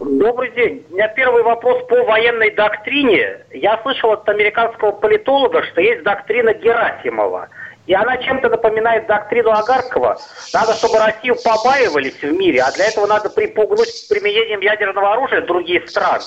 Добрый 0.03 0.49
день. 0.55 0.83
У 0.89 0.95
меня 0.95 1.09
первый 1.09 1.43
вопрос 1.43 1.83
по 1.87 2.03
военной 2.05 2.49
доктрине. 2.55 3.37
Я 3.51 3.79
слышал 3.83 4.13
от 4.13 4.27
американского 4.27 4.93
политолога, 4.93 5.61
что 5.61 5.79
есть 5.79 6.01
доктрина 6.01 6.55
Герасимова. 6.55 7.49
И 7.85 7.93
она 7.93 8.17
чем-то 8.17 8.49
напоминает 8.49 9.05
доктрину 9.05 9.51
Агаркова. 9.51 10.17
Надо, 10.55 10.73
чтобы 10.73 10.97
Россию 10.97 11.35
побаивались 11.43 12.19
в 12.19 12.31
мире, 12.31 12.63
а 12.63 12.71
для 12.71 12.87
этого 12.87 13.05
надо 13.05 13.29
припугнуть 13.29 14.07
применением 14.09 14.61
ядерного 14.61 15.13
оружия 15.13 15.41
другие 15.41 15.87
страны. 15.87 16.23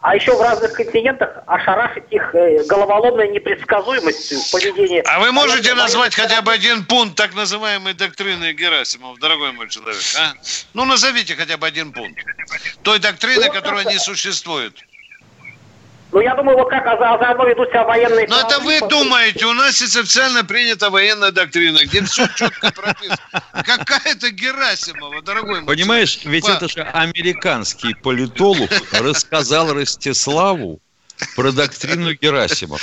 А 0.00 0.16
еще 0.16 0.36
в 0.36 0.40
разных 0.40 0.72
континентах 0.72 1.30
ошарашить 1.46 2.04
их 2.10 2.34
э, 2.34 2.64
головоломной 2.64 3.28
непредсказуемостью 3.28 4.40
в 4.40 4.50
поведении. 4.50 5.02
А 5.06 5.20
вы 5.20 5.30
можете 5.30 5.74
назвать 5.74 6.14
хотя 6.14 6.42
бы 6.42 6.52
один 6.52 6.84
пункт 6.84 7.16
так 7.16 7.34
называемой 7.34 7.94
доктрины 7.94 8.52
Герасимов, 8.52 9.18
дорогой 9.20 9.52
мой 9.52 9.68
человек? 9.68 10.02
А? 10.18 10.34
Ну, 10.74 10.84
назовите 10.84 11.36
хотя 11.36 11.56
бы 11.56 11.66
один 11.66 11.92
пункт. 11.92 12.24
Той 12.82 12.98
доктрины, 12.98 13.48
которая 13.50 13.84
не 13.84 13.98
существует. 13.98 14.74
Ну, 16.12 16.20
я 16.20 16.34
думаю, 16.34 16.58
вот 16.58 16.68
как 16.68 16.86
а 16.86 16.98
за- 16.98 17.14
а 17.14 17.18
заодно 17.18 17.46
ведут 17.46 17.70
себя 17.70 17.84
военные... 17.84 18.26
Но 18.28 18.40
это 18.40 18.60
вы 18.60 18.80
думаете, 18.80 19.46
у 19.46 19.54
нас 19.54 19.80
есть 19.80 19.96
официально 19.96 20.44
принята 20.44 20.90
военная 20.90 21.30
доктрина, 21.30 21.78
где 21.84 22.04
все 22.04 22.28
четко 22.36 22.70
прописано. 22.70 23.18
Какая-то 23.52 24.30
Герасимова, 24.30 25.22
дорогой 25.22 25.62
мой 25.62 25.66
Понимаешь, 25.74 26.20
ведь 26.24 26.46
это 26.46 26.68
же 26.68 26.82
американский 26.82 27.94
политолог 27.94 28.70
рассказал 28.92 29.72
Ростиславу 29.72 30.80
про 31.34 31.50
доктрину 31.50 32.12
Герасимова. 32.12 32.78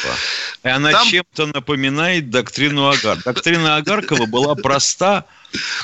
И 0.63 0.67
она 0.67 0.91
Там- 0.91 1.07
чем-то 1.07 1.45
напоминает 1.47 2.31
доктрину 2.31 2.89
Агар. 2.89 3.17
Доктрина 3.23 3.75
Агаркова 3.75 4.25
была 4.25 4.55
проста 4.55 5.25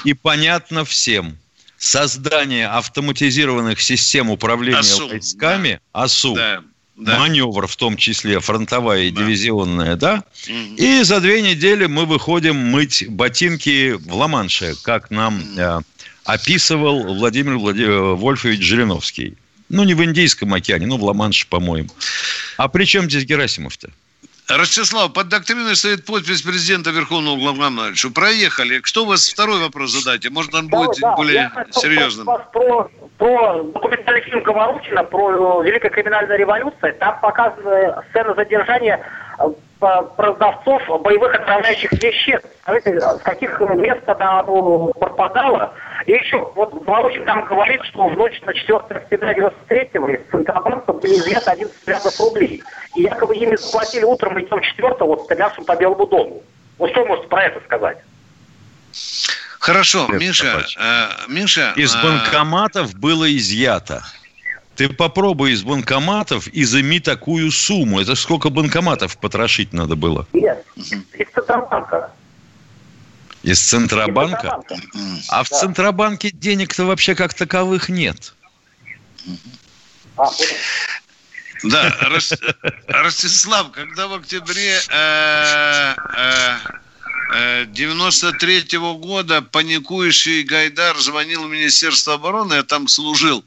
и 0.03 0.15
понятна 0.15 0.83
всем. 0.83 1.37
Создание 1.77 2.69
автоматизированных 2.69 3.79
систем 3.81 4.31
управления 4.31 4.79
АСУ, 4.79 5.09
войсками, 5.09 5.79
АСУ, 5.91 6.33
Да, 6.33 6.63
да. 6.97 7.19
маневр 7.19 7.67
в 7.67 7.75
том 7.75 7.97
числе, 7.97 8.39
фронтовая 8.39 9.03
и 9.03 9.11
Да. 9.11 9.21
дивизионная, 9.21 9.95
да? 9.95 10.23
Мгм. 10.47 10.75
И 10.75 11.03
за 11.03 11.19
две 11.21 11.41
недели 11.41 11.85
мы 11.85 12.05
выходим 12.05 12.55
мыть 12.55 13.05
ботинки 13.09 13.91
в 13.93 14.13
Ла-Манше, 14.15 14.75
как 14.83 15.11
нам 15.11 15.41
э, 15.57 15.79
описывал 16.23 17.03
Владимир 17.15 17.57
Влади- 17.57 17.83
э, 17.83 18.15
Вольфович 18.15 18.61
Жириновский. 18.61 19.35
Ну, 19.69 19.83
не 19.83 19.93
в 19.95 20.03
Индийском 20.03 20.53
океане, 20.53 20.85
ну, 20.85 20.97
в 20.97 21.03
Ла-Манше, 21.03 21.47
по-моему. 21.47 21.89
А 22.57 22.67
при 22.67 22.85
чем 22.85 23.09
здесь 23.09 23.25
Герасимов-то? 23.25 23.89
Ростислав, 24.49 25.11
под 25.13 25.29
доктриной 25.29 25.75
стоит 25.75 26.05
подпись 26.05 26.43
президента 26.43 26.91
Верховного 26.91 27.35
Главнокомандующего. 27.37 28.11
Проехали. 28.11 28.79
Что 28.83 29.03
у 29.03 29.07
вас 29.07 29.27
второй 29.27 29.59
вопрос 29.59 29.91
задайте? 29.91 30.29
Может, 30.29 30.53
он 30.53 30.67
Да, 30.67 30.77
будет 30.77 30.99
да, 31.01 31.15
более 31.15 31.35
я 31.35 31.65
серьезным? 31.71 32.27
вас 32.27 32.41
Про, 32.53 32.89
про 33.17 33.63
документальный 33.63 34.21
фильм 34.21 34.43
Говорухина 34.43 35.03
про 35.03 35.61
э, 35.61 35.65
Великая 35.65 35.89
криминальная 35.89 36.37
революция. 36.37 36.93
Там 36.93 37.19
показана 37.21 38.03
сцена 38.09 38.35
задержания 38.35 38.99
э, 39.39 39.43
продавцов 40.15 40.81
боевых 41.01 41.33
отравляющих 41.33 41.91
веществ. 41.93 42.47
Скажите, 42.61 42.99
с 43.01 43.21
каких 43.23 43.59
мест 43.59 44.07
она 44.07 44.43
ну, 44.43 44.93
пропадала? 44.99 45.73
И 46.05 46.11
еще, 46.11 46.51
вот 46.55 46.71
Говорухин 46.83 47.25
там 47.25 47.45
говорит, 47.45 47.81
что 47.85 48.07
в 48.07 48.15
ночь 48.15 48.39
на 48.41 48.53
4 48.53 48.77
октября 48.77 49.33
93-го 49.33 50.09
из 50.09 50.19
Центробанка 50.29 50.93
были 50.93 51.15
изъяты 51.15 51.49
11 51.49 51.87
миллиардов 51.87 52.19
рублей. 52.19 52.63
И 52.95 53.01
якобы 53.01 53.35
ими 53.35 53.55
заплатили 53.55 54.03
утром 54.03 54.37
и 54.37 54.45
днем 54.45 54.61
4 54.61 54.95
вот 54.99 55.23
стрелявшим 55.23 55.65
по 55.65 55.75
Белому 55.75 56.05
дому. 56.05 56.43
Вот 56.77 56.91
что 56.91 57.05
можете 57.05 57.27
про 57.27 57.45
это 57.45 57.59
сказать? 57.65 57.97
Хорошо, 59.59 60.05
Привет, 60.05 60.21
Миша, 60.21 60.65
э, 60.79 61.07
Миша... 61.27 61.73
Из 61.75 61.95
э, 61.95 62.03
банкоматов 62.03 62.93
было 62.93 63.35
изъято. 63.35 64.03
Ты 64.75 64.89
попробуй 64.89 65.53
из 65.53 65.63
банкоматов 65.63 66.47
изыми 66.49 66.99
такую 66.99 67.49
сумму. 67.49 67.99
Это 67.99 68.13
сколько 68.13 68.51
банкоматов 68.51 69.17
потрошить 69.17 69.73
надо 69.73 69.95
было? 69.95 70.27
Нет, 70.33 70.63
из 70.75 71.29
Центробанка. 71.33 72.11
Из 73.45 73.59
Центробанка? 73.59 74.59
Центробанка. 74.67 74.75
А 75.29 75.43
в 75.43 75.49
Да. 80.17 80.31
Да, 81.63 81.95
Рос- 82.09 82.33
Ростислав, 82.87 83.71
когда 83.71 84.07
в 84.07 84.15
октябре 84.15 84.79
э, 84.89 85.95
э, 86.17 86.57
э, 87.33 87.65
93-го 87.65 88.95
года 88.95 89.41
паникующий 89.41 90.43
Гайдар 90.43 90.97
звонил 90.97 91.47
в 91.47 91.49
Министерство 91.49 92.15
обороны, 92.15 92.55
я 92.55 92.63
там 92.63 92.87
служил, 92.87 93.43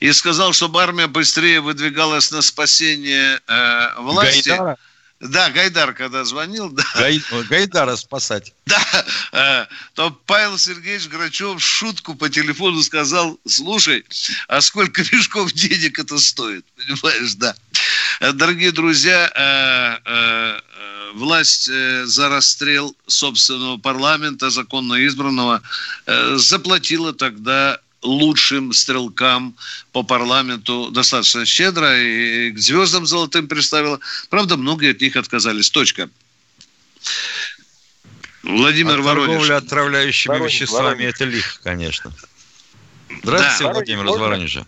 и 0.00 0.12
сказал, 0.12 0.52
чтобы 0.52 0.82
армия 0.82 1.08
быстрее 1.08 1.60
выдвигалась 1.60 2.30
на 2.30 2.42
спасение 2.42 3.40
э, 3.46 4.00
власти. 4.00 4.48
Гайдара? 4.50 4.76
Да, 5.18 5.48
Гайдар, 5.50 5.94
когда 5.94 6.24
звонил, 6.24 6.68
да. 6.68 6.84
Гай- 6.94 7.22
Гайдара 7.48 7.96
спасать. 7.96 8.52
Да, 8.66 9.04
э, 9.32 9.66
то 9.94 10.10
Павел 10.26 10.58
Сергеевич 10.58 11.08
Грачев 11.08 11.62
шутку 11.62 12.14
по 12.14 12.28
телефону 12.28 12.82
сказал, 12.82 13.38
слушай, 13.46 14.04
а 14.48 14.60
сколько 14.60 15.00
мешков 15.12 15.52
денег 15.52 15.98
это 15.98 16.18
стоит? 16.18 16.66
Понимаешь, 16.76 17.34
да. 17.34 17.54
Э, 18.20 18.32
Дорогие 18.32 18.72
друзья, 18.72 19.30
э, 20.04 20.60
власть 21.14 21.64
за 22.04 22.28
расстрел 22.28 22.94
собственного 23.06 23.78
парламента, 23.78 24.50
законно 24.50 25.06
избранного, 25.06 25.62
заплатила 26.34 27.14
тогда 27.14 27.80
лучшим 28.06 28.72
стрелкам 28.72 29.54
по 29.92 30.02
парламенту 30.02 30.90
достаточно 30.90 31.44
щедро 31.44 31.98
и 32.00 32.50
к 32.52 32.58
звездам 32.58 33.04
золотым 33.06 33.48
представила. 33.48 33.98
Правда, 34.30 34.56
многие 34.56 34.92
от 34.92 35.00
них 35.00 35.16
отказались. 35.16 35.70
Точка. 35.70 36.08
Владимир 38.42 38.98
От 39.00 39.04
Воронеж. 39.04 39.28
торговля 39.38 39.56
отравляющими 39.56 40.32
Воронеж, 40.32 40.52
веществами 40.52 40.84
Воронеж. 40.84 41.14
это 41.14 41.24
лихо, 41.24 41.60
конечно. 41.62 42.12
Здравствуйте, 43.22 43.64
Да. 43.64 43.72
Владимир 43.72 44.02
из 44.04 44.06
Можно? 44.10 44.24
Воронежа. 44.24 44.66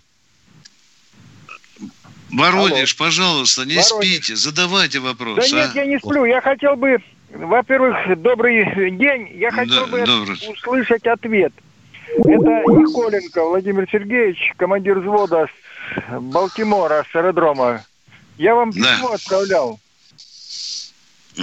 Воронеж, 2.31 2.97
пожалуйста, 2.97 3.65
не 3.65 3.77
Воронеж. 3.77 3.87
спите, 4.09 4.37
задавайте 4.37 4.99
вопрос. 4.99 5.37
Да 5.49 5.57
нет, 5.57 5.71
а? 5.75 5.79
я 5.79 5.87
не 5.87 5.99
сплю. 5.99 6.25
Я 6.25 6.41
хотел 6.41 6.77
бы, 6.77 6.99
во-первых, 7.31 8.21
добрый 8.21 8.65
день. 8.99 9.31
Я 9.39 9.51
хотел 9.51 9.87
Да, 9.87 9.93
бы 9.93 10.05
добрый. 10.05 10.37
услышать 10.51 11.07
ответ. 11.07 11.53
Это 12.39 12.65
Николенко 12.71 13.45
Владимир 13.45 13.89
Сергеевич, 13.91 14.53
командир 14.57 14.99
взвода 14.99 15.47
с 15.47 16.21
Балтимора, 16.21 17.05
с 17.11 17.15
аэродрома. 17.17 17.85
Я 18.37 18.55
вам 18.55 18.73
Да. 18.73 18.79
письмо 18.79 19.13
отправлял 19.13 19.81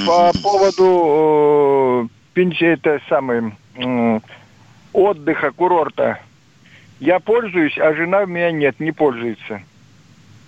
по 0.06 0.32
поводу 0.41 2.06
э, 2.06 2.16
пенсии, 2.34 2.68
это 2.68 3.02
самый, 3.10 3.54
м, 3.76 4.22
отдыха, 4.93 5.52
курорта. 5.52 6.20
Я 7.00 7.20
пользуюсь, 7.20 7.78
а 7.78 7.93
жена 7.93 8.22
у 8.22 8.28
меня 8.28 8.52
нет, 8.52 8.80
не 8.80 8.91
пользуется. 8.91 9.62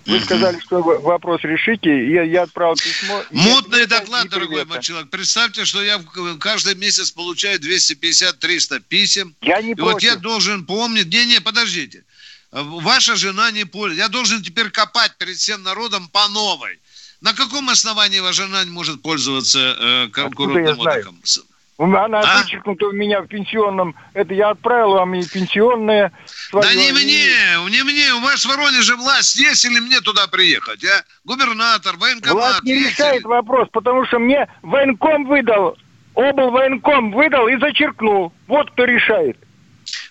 Вы 0.08 0.20
сказали, 0.20 0.58
что 0.60 0.82
вы 0.82 0.98
вопрос 1.00 1.42
решите, 1.42 2.10
я, 2.10 2.22
я 2.22 2.42
отправил 2.42 2.76
письмо. 2.76 3.22
Мутный 3.30 3.86
доклад, 3.86 4.28
дорогой 4.30 4.64
мой 4.64 4.80
человек. 4.80 5.10
Представьте, 5.10 5.66
что 5.66 5.82
я 5.82 6.02
каждый 6.40 6.74
месяц 6.76 7.10
получаю 7.10 7.60
250-300 7.60 8.80
писем. 8.88 9.34
Я 9.42 9.60
не 9.60 9.72
И 9.72 9.80
вот 9.80 10.02
я 10.02 10.16
должен 10.16 10.64
помнить... 10.64 11.12
Не-не, 11.12 11.40
подождите. 11.40 12.04
Ваша 12.50 13.16
жена 13.16 13.50
не 13.50 13.64
пользуется. 13.64 14.02
Я 14.02 14.08
должен 14.08 14.42
теперь 14.42 14.70
копать 14.70 15.16
перед 15.18 15.36
всем 15.36 15.62
народом 15.62 16.08
по 16.08 16.26
новой. 16.28 16.78
На 17.20 17.34
каком 17.34 17.68
основании 17.68 18.20
ваша 18.20 18.44
жена 18.44 18.64
не 18.64 18.70
может 18.70 19.02
пользоваться 19.02 19.76
э, 19.78 20.08
я 20.16 20.30
курортным 20.30 20.80
отдыхом? 20.80 21.20
С- 21.24 21.44
Она 21.78 22.20
А? 22.20 22.38
вычеркнута 22.42 22.86
у 22.86 22.92
меня 22.92 23.20
в 23.22 23.28
пенсионном. 23.28 23.94
Это 24.12 24.34
я 24.34 24.50
отправил 24.50 24.94
вам 24.94 25.14
и 25.14 25.24
пенсионное. 25.24 26.12
Да 26.52 26.62
свое, 26.62 26.76
не 26.76 26.88
и- 26.88 26.92
мне, 26.92 27.70
не 27.70 27.82
мне. 27.84 28.12
У 28.14 28.20
вас 28.20 28.44
в 28.44 28.48
Воронеже 28.48 28.96
власть 28.96 29.36
есть 29.36 29.64
или 29.64 29.78
мне 29.78 30.00
туда 30.00 30.26
приехать, 30.26 30.84
а? 30.84 31.04
Губернатор, 31.24 31.96
военкомат. 31.96 32.34
Власть 32.34 32.62
не 32.64 32.72
есть 32.72 32.98
решает 32.98 33.22
вопрос, 33.22 33.68
потому 33.72 34.04
что 34.06 34.18
мне 34.18 34.48
военком 34.62 35.24
выдал, 35.26 35.78
обл 36.14 36.50
военком 36.50 37.12
выдал 37.12 37.46
и 37.46 37.56
зачеркнул. 37.58 38.32
Вот 38.48 38.70
кто 38.72 38.84
решает. 38.84 39.38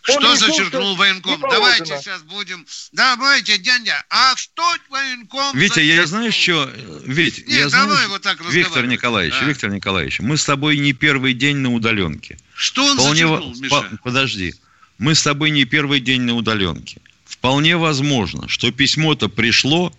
Что 0.01 0.19
решил, 0.19 0.35
зачеркнул 0.37 0.93
что 0.93 0.95
военком? 0.95 1.31
не 1.33 1.37
положено. 1.37 1.59
Давайте 1.59 1.97
сейчас 1.99 2.21
будем... 2.23 2.65
Давайте, 2.91 3.57
дядя, 3.57 4.03
а 4.09 4.35
что 4.35 4.63
военком 4.89 5.55
Витя, 5.57 5.79
я 5.79 6.05
зачеркнул? 6.05 6.07
знаю, 6.07 6.31
что... 6.31 6.71
Вить, 7.05 7.39
Нет, 7.47 7.49
я 7.59 7.69
знаю, 7.69 7.87
давай 7.87 8.01
что- 8.03 8.09
вот 8.11 8.21
так 8.21 8.41
Виктор. 8.51 8.85
Николаевич, 8.87 9.35
А. 9.41 9.45
Виктор 9.45 9.69
Николаевич, 9.71 10.19
мы 10.19 10.37
с 10.37 10.45
тобой 10.45 10.77
не 10.77 10.93
первый 10.93 11.33
день 11.33 11.57
на 11.57 11.73
удаленке. 11.73 12.37
Что 12.55 12.85
он 12.85 12.97
Вполне 12.97 13.27
зачеркнул, 13.27 13.53
во- 13.53 13.59
Миша? 13.59 13.69
по- 13.91 13.97
Подожди. 14.03 14.55
Мы 14.97 15.13
с 15.13 15.21
тобой 15.23 15.51
не 15.51 15.65
первый 15.65 15.99
день 15.99 16.21
на 16.21 16.33
удаленке. 16.35 17.01
Вполне 17.25 17.77
возможно, 17.77 18.47
что 18.47 18.71
письмо-то 18.71 19.29
пришло, 19.29 19.93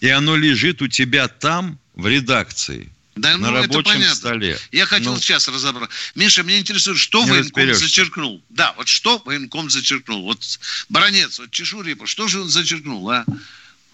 и 0.00 0.08
оно 0.08 0.36
лежит 0.36 0.82
у 0.82 0.88
тебя 0.88 1.28
там, 1.28 1.78
в 1.94 2.06
редакции, 2.06 2.90
Да, 3.14 3.36
на 3.36 3.50
ну, 3.50 3.56
это 3.58 3.62
рабочем 3.68 3.84
понятно. 3.84 4.14
столе. 4.14 4.58
Я 4.72 4.86
хотел 4.86 5.12
Ну, 5.14 5.20
сейчас 5.20 5.46
разобрать. 5.48 5.90
Миша, 6.14 6.42
меня 6.42 6.58
интересует, 6.58 6.96
что 6.98 7.20
военком 7.20 7.42
разберешься. 7.42 7.84
зачеркнул? 7.84 8.42
Да, 8.48 8.72
вот 8.78 8.88
что 8.88 9.18
военком 9.26 9.68
зачеркнул? 9.68 10.22
Вот 10.24 10.40
Баронец, 10.88 11.38
вот 11.38 11.50
Чешурипа, 11.50 12.06
что 12.06 12.26
же 12.28 12.40
он 12.40 12.48
зачеркнул, 12.48 13.10
а? 13.10 13.24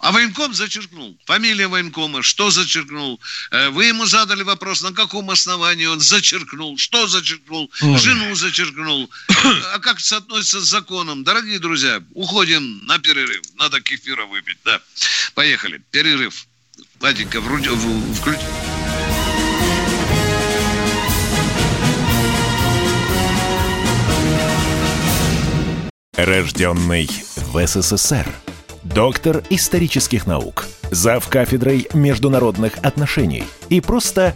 А 0.01 0.13
военком 0.13 0.53
зачеркнул. 0.53 1.17
Фамилия 1.25 1.67
военкома, 1.67 2.23
что 2.23 2.49
зачеркнул? 2.51 3.19
Э, 3.51 3.67
Вы 3.67 3.87
ему 3.87 4.05
задали 4.05 4.43
вопрос, 4.43 4.81
на 4.81 4.93
каком 4.93 5.29
основании 5.29 5.87
он 5.87 5.99
зачеркнул, 5.99 6.77
что 6.77 7.05
зачеркнул, 7.07 7.69
Ой. 7.81 7.99
жену 7.99 8.33
зачеркнул. 8.35 9.09
А 9.73 9.79
как 9.79 9.95
это 9.97 10.07
соотносится 10.07 10.61
с 10.61 10.69
законом? 10.69 11.25
Дорогие 11.25 11.59
друзья, 11.59 12.01
уходим 12.13 12.85
на 12.85 12.97
перерыв. 12.99 13.41
Надо 13.57 13.81
кефира 13.81 14.25
выпить, 14.25 14.57
да. 14.63 14.79
Поехали, 15.33 15.81
перерыв. 15.91 16.45
Владенька, 17.01 17.41
вруди- 17.41 17.67
в- 17.69 18.13
включи. 18.15 18.39
Рожденный 26.25 27.09
в 27.35 27.65
СССР. 27.65 28.27
Доктор 28.83 29.41
исторических 29.49 30.27
наук. 30.27 30.65
Зав 30.91 31.25
кафедрой 31.29 31.87
международных 31.93 32.77
отношений. 32.83 33.45
И 33.69 33.79
просто 33.79 34.35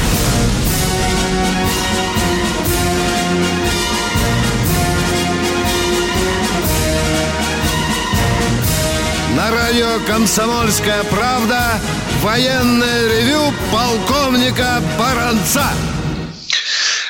Радио 9.71 10.05
«Комсомольская 10.05 11.01
правда» 11.05 11.79
военное 12.19 13.07
ревю 13.07 13.53
полковника 13.71 14.83
Баранца. 14.99 15.65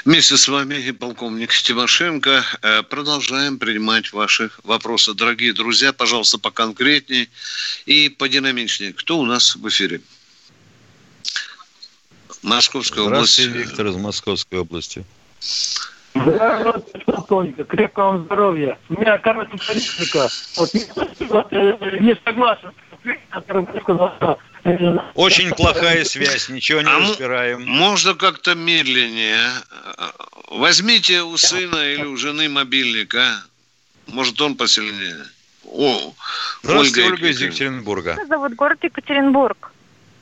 Вместе 0.05 0.37
с 0.37 0.47
вами 0.47 0.75
и 0.75 0.91
полковник 0.91 1.51
Тимошенко 1.51 2.45
э, 2.61 2.83
продолжаем 2.83 3.57
принимать 3.57 4.13
ваши 4.13 4.51
вопросы. 4.63 5.15
Дорогие 5.15 5.53
друзья, 5.53 5.91
пожалуйста, 5.91 6.37
поконкретнее 6.37 7.29
и 7.87 8.09
подинамичнее. 8.09 8.93
Кто 8.93 9.17
у 9.17 9.25
нас 9.25 9.55
в 9.55 9.67
эфире? 9.67 10.01
Московская 12.43 13.01
область. 13.01 13.41
Здравствуйте, 13.41 13.69
Виктор 13.69 13.87
из 13.87 13.95
Московской 13.95 14.59
области. 14.59 15.03
Здравствуйте, 16.25 16.99
полковник. 17.05 17.67
Крепкого 17.67 18.11
вам 18.11 18.25
здоровья. 18.25 18.77
У 18.89 18.99
меня, 18.99 19.17
короче, 19.17 19.51
политика. 19.51 20.27
Вот, 20.57 20.73
не, 20.73 20.81
э, 20.81 21.99
не 21.99 22.15
согласен. 22.23 22.71
Очень 25.15 25.51
плохая 25.55 26.03
связь, 26.03 26.49
ничего 26.49 26.81
не 26.81 26.89
А 26.89 26.99
разбираем. 26.99 27.65
Можно 27.65 28.13
как-то 28.13 28.53
медленнее. 28.53 29.49
Возьмите 30.49 31.21
у 31.23 31.35
сына 31.37 31.93
или 31.93 32.05
у 32.05 32.15
жены 32.17 32.47
мобильник, 32.49 33.15
а? 33.15 33.41
Может, 34.07 34.39
он 34.41 34.55
посильнее. 34.55 35.25
О, 35.65 36.13
Здравствуйте, 36.63 37.03
Ольга 37.03 37.13
Ольга 37.13 37.27
из. 37.29 37.41
Екатеринбурга. 37.41 38.13
Меня 38.13 38.25
зовут 38.25 38.55
город 38.55 38.79
Екатеринбург. 38.83 39.71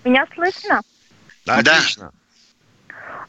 Меня 0.04 0.26
слышно? 0.36 0.82
Отлично. 1.46 2.12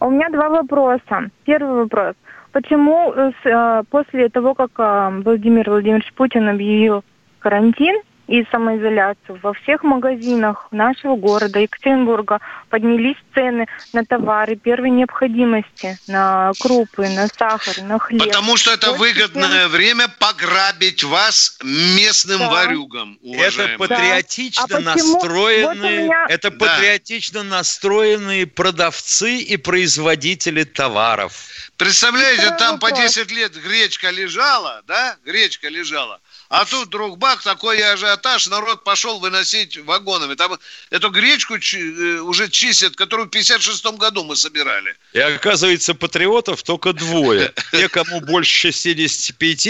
У 0.01 0.11
меня 0.11 0.29
два 0.31 0.49
вопроса. 0.49 1.31
Первый 1.45 1.83
вопрос. 1.83 2.14
Почему 2.53 3.13
э, 3.13 3.33
э, 3.45 3.83
после 3.91 4.29
того, 4.29 4.55
как 4.55 4.71
э, 4.79 5.21
Владимир 5.25 5.71
Владимирович 5.71 6.13
Путин 6.15 6.49
объявил 6.49 7.05
карантин 7.39 7.97
и 8.31 8.47
самоизоляцию. 8.53 9.41
Во 9.43 9.53
всех 9.55 9.83
магазинах 9.83 10.68
нашего 10.70 11.16
города 11.16 11.59
Екатеринбурга 11.59 12.39
поднялись 12.68 13.16
цены 13.35 13.66
на 13.93 14.05
товары 14.05 14.55
первой 14.55 14.91
необходимости, 14.91 15.99
на 16.07 16.53
крупы, 16.61 17.09
на 17.09 17.26
сахар, 17.26 17.83
на 17.83 17.99
хлеб. 17.99 18.22
Потому 18.24 18.57
что 18.57 18.70
это 18.70 18.93
Больше 18.93 19.01
выгодное 19.03 19.66
время 19.66 20.07
пограбить 20.20 21.03
вас 21.03 21.59
местным 21.64 22.39
Да. 22.39 22.51
варюгам, 22.51 23.18
Это 23.20 23.28
уважаемые. 23.31 23.78
патриотично 23.78 24.64
А 24.64 24.68
почему? 24.68 24.85
настроенные, 25.14 25.66
Вот 25.66 26.05
меня- 26.05 26.26
это 26.28 26.51
Да. 26.53 26.57
патриотично 26.57 27.43
настроенные 27.43 28.47
продавцы 28.47 29.39
и 29.39 29.57
производители 29.57 30.62
товаров. 30.62 31.33
Представляете, 31.76 32.51
там 32.59 32.78
по 32.78 32.91
вопрос. 32.91 33.01
10 33.14 33.33
лет 33.33 33.55
гречка 33.61 34.11
лежала, 34.11 34.83
да? 34.87 35.16
Гречка 35.24 35.68
лежала. 35.68 36.20
А 36.51 36.65
тут 36.65 36.89
вдруг 36.89 37.17
бах, 37.17 37.45
такой 37.45 37.81
ажиотаж, 37.81 38.49
народ 38.49 38.83
пошел 38.83 39.21
выносить 39.21 39.79
вагонами. 39.79 40.35
Там 40.35 40.59
эту 40.91 41.09
гречку 41.11 41.55
э, 41.55 42.19
уже 42.23 42.49
чистят, 42.49 42.97
которую 42.97 43.29
в 43.29 43.31
56 43.31 43.87
году 43.97 44.25
мы 44.25 44.35
собирали. 44.35 44.97
И 45.13 45.21
оказывается, 45.21 45.95
патриотов 45.95 46.65
только 46.65 46.93
двое. 46.93 47.55
Те, 47.71 47.89
кому 47.89 48.21
больше 48.21 48.73
65, 48.73 49.67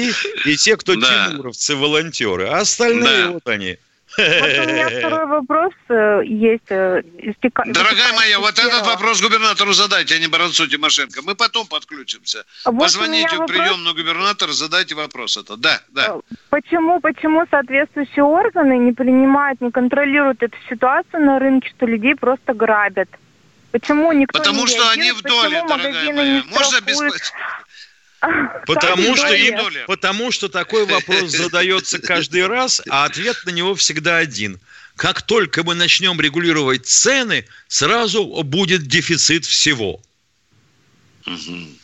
и 0.47 0.57
те, 0.57 0.79
кто 0.79 0.95
Да. 0.95 1.29
тимуровцы, 1.29 1.77
волонтеры. 1.77 2.49
А 2.49 2.61
остальные 2.61 3.25
Да. 3.27 3.31
вот 3.33 3.47
они. 3.47 3.77
Вот 4.41 4.67
у 4.67 4.71
меня 4.71 4.89
второй 4.89 5.27
вопрос 5.27 5.73
э, 5.89 6.21
есть. 6.25 6.71
э, 6.71 7.03
истека- 7.19 7.65
Дорогая 7.73 8.13
моя, 8.15 8.39
вот 8.39 8.59
этот 8.59 8.87
вопрос 8.87 9.21
губернатору 9.23 9.73
задайте, 9.73 10.15
а 10.15 10.19
не 10.19 10.27
Баранцу 10.29 10.67
Тимошенко. 10.67 11.23
Мы 11.23 11.35
потом 11.35 11.67
подключимся. 11.67 12.45
Вот 12.65 12.75
у 12.75 12.79
Позвоните 12.79 13.37
в 13.37 13.39
вопрос. 13.41 13.51
приемную 13.59 13.95
губернатора, 13.95 14.53
задайте 14.53 14.95
вопрос 14.95 15.37
это. 15.37 15.57
Да, 15.57 15.81
да. 15.89 16.17
Почему, 16.51 17.01
почему 17.01 17.47
соответствующие 17.51 18.25
органы 18.25 18.79
не 18.79 18.93
принимают, 18.93 19.61
не 19.61 19.71
контролируют 19.71 20.43
эту 20.43 20.57
ситуацию 20.69 21.25
на 21.25 21.39
рынке, 21.39 21.71
что 21.77 21.87
людей 21.87 22.15
просто 22.15 22.55
грабят? 22.55 23.09
Почему 23.73 24.13
никто 24.13 24.39
Потому 24.39 24.63
не 24.63 24.67
что 24.67 24.91
они 24.91 25.13
в 25.13 25.23
доле, 25.23 25.63
дорогая 25.69 26.13
моя. 26.13 26.43
Можно 26.51 26.81
без... 26.81 26.99
Потому 28.67 29.17
что, 29.17 29.35
им- 29.35 29.57
потому 29.87 30.31
что 30.33 30.49
такой 30.49 30.87
вопрос 30.87 31.31
задается 31.31 31.99
каждый 31.99 32.47
раз, 32.47 32.83
а 32.89 33.05
ответ 33.05 33.37
на 33.47 33.51
него 33.51 33.75
всегда 33.75 34.19
один. 34.19 34.59
Как 34.97 35.23
только 35.23 35.63
мы 35.65 35.75
начнем 35.75 36.21
регулировать 36.21 36.87
цены, 36.87 37.47
сразу 37.69 38.25
будет 38.43 38.87
дефицит 38.87 39.47
всего. 39.47 40.01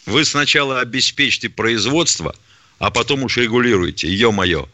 Вы 0.06 0.24
сначала 0.24 0.80
обеспечьте 0.80 1.48
производство, 1.48 2.34
а 2.78 2.90
потом 2.90 3.22
уж 3.22 3.36
регулируйте. 3.38 4.08
Ё-моё. 4.08 4.68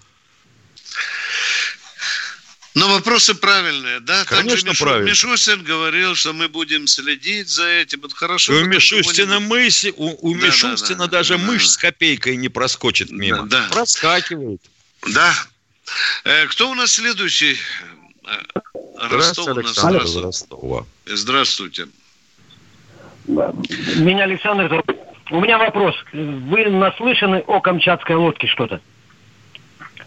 Но 2.75 2.89
вопросы 2.89 3.35
правильные, 3.35 4.01
да? 4.01 4.25
Конечно, 4.25 4.70
Мишу- 4.70 4.85
правильно. 4.85 5.09
Мишустин 5.11 5.62
говорил, 5.62 6.14
что 6.14 6.33
мы 6.33 6.49
будем 6.49 6.87
следить 6.87 7.49
за 7.49 7.66
этим. 7.68 8.01
Это 8.05 8.14
хорошо. 8.14 8.55
И 8.55 8.62
у 8.62 8.66
Мишустина 8.66 9.41
мыси, 9.41 9.93
у, 9.97 10.31
у 10.31 10.35
Да, 10.35 10.41
да, 10.41 10.47
Мишустина 10.47 10.99
да, 11.07 11.07
даже 11.18 11.37
да. 11.37 11.45
мышь 11.45 11.68
с 11.68 11.77
копейкой 11.77 12.37
не 12.37 12.49
проскочит 12.49 13.11
мимо. 13.11 13.43
Да, 13.47 13.61
да. 13.68 13.75
Проскакивает. 13.75 14.62
Да. 15.12 15.35
Э, 16.25 16.47
кто 16.47 16.70
у 16.70 16.75
нас 16.75 16.93
следующий? 16.93 17.59
Э, 18.25 19.09
Ростов 19.11 19.49
у 19.49 19.55
нас. 19.61 19.75
Здравствуйте. 19.75 20.20
Ростова. 20.27 20.87
Здравствуйте. 21.07 21.89
Меня 23.27 24.25
Александр. 24.25 24.83
У 25.31 25.41
меня 25.41 25.59
вопрос. 25.59 25.95
Вы 26.12 26.66
наслышаны 26.70 27.45
о 27.47 27.61
камчатской 27.61 28.16
лодке 28.16 28.47
что-то? 28.47 28.81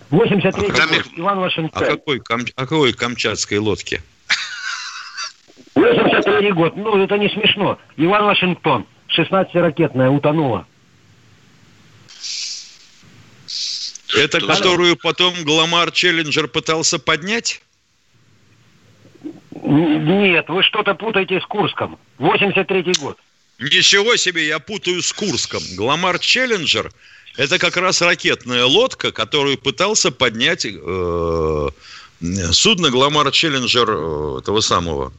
83 0.09 0.67
А 0.67 0.87
год, 0.87 1.05
Иван 1.15 1.39
Вашингтон. 1.39 1.85
какой, 1.85 2.19
кам- 2.19 2.45
о 2.55 2.61
какой 2.67 2.93
камчатской 2.93 3.57
лодке? 3.57 4.01
83 5.75 6.51
год. 6.51 6.75
Ну, 6.75 7.03
это 7.03 7.17
не 7.17 7.29
смешно. 7.29 7.79
Иван 7.97 8.25
Вашингтон. 8.25 8.85
16-ракетная 9.17 10.09
утонула. 10.09 10.65
Это 14.15 14.39
которую 14.39 14.95
потом 14.95 15.33
Гламар 15.43 15.91
Челленджер 15.91 16.47
пытался 16.47 16.99
поднять? 16.99 17.61
Нет, 19.51 20.47
вы 20.47 20.63
что-то 20.63 20.93
путаете 20.93 21.41
с 21.41 21.45
Курском. 21.45 21.97
83 22.19 22.93
год. 22.99 23.17
Ничего 23.59 24.15
себе, 24.15 24.47
я 24.47 24.59
путаю 24.59 25.01
с 25.01 25.11
Курском. 25.11 25.61
Гламар 25.75 26.19
Челленджер– 26.19 26.91
это 27.37 27.59
как 27.59 27.77
раз 27.77 28.01
ракетная 28.01 28.65
лодка, 28.65 29.11
которую 29.11 29.57
пытался 29.57 30.11
поднять 30.11 30.65
э, 30.65 31.67
судно 32.51 32.89
Гламар 32.89 33.31
Челленджер 33.31 33.89
э, 33.89 34.39
этого 34.39 34.61
самого 34.61 35.11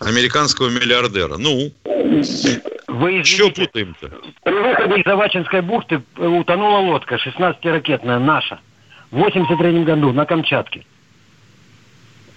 американского 0.00 0.68
миллиардера. 0.68 1.36
Ну, 1.36 1.72
Вы 1.84 3.24
что 3.24 3.50
путаем-то? 3.50 4.10
при 4.44 4.52
выходе 4.52 5.00
из 5.00 5.06
Авачинской 5.06 5.60
бухты 5.60 6.02
э, 6.16 6.26
утонула 6.26 6.78
лодка 6.78 7.16
16-ракетная 7.16 8.18
наша. 8.18 8.60
В 9.10 9.18
83 9.18 9.84
году 9.84 10.12
на 10.12 10.26
Камчатке. 10.26 10.84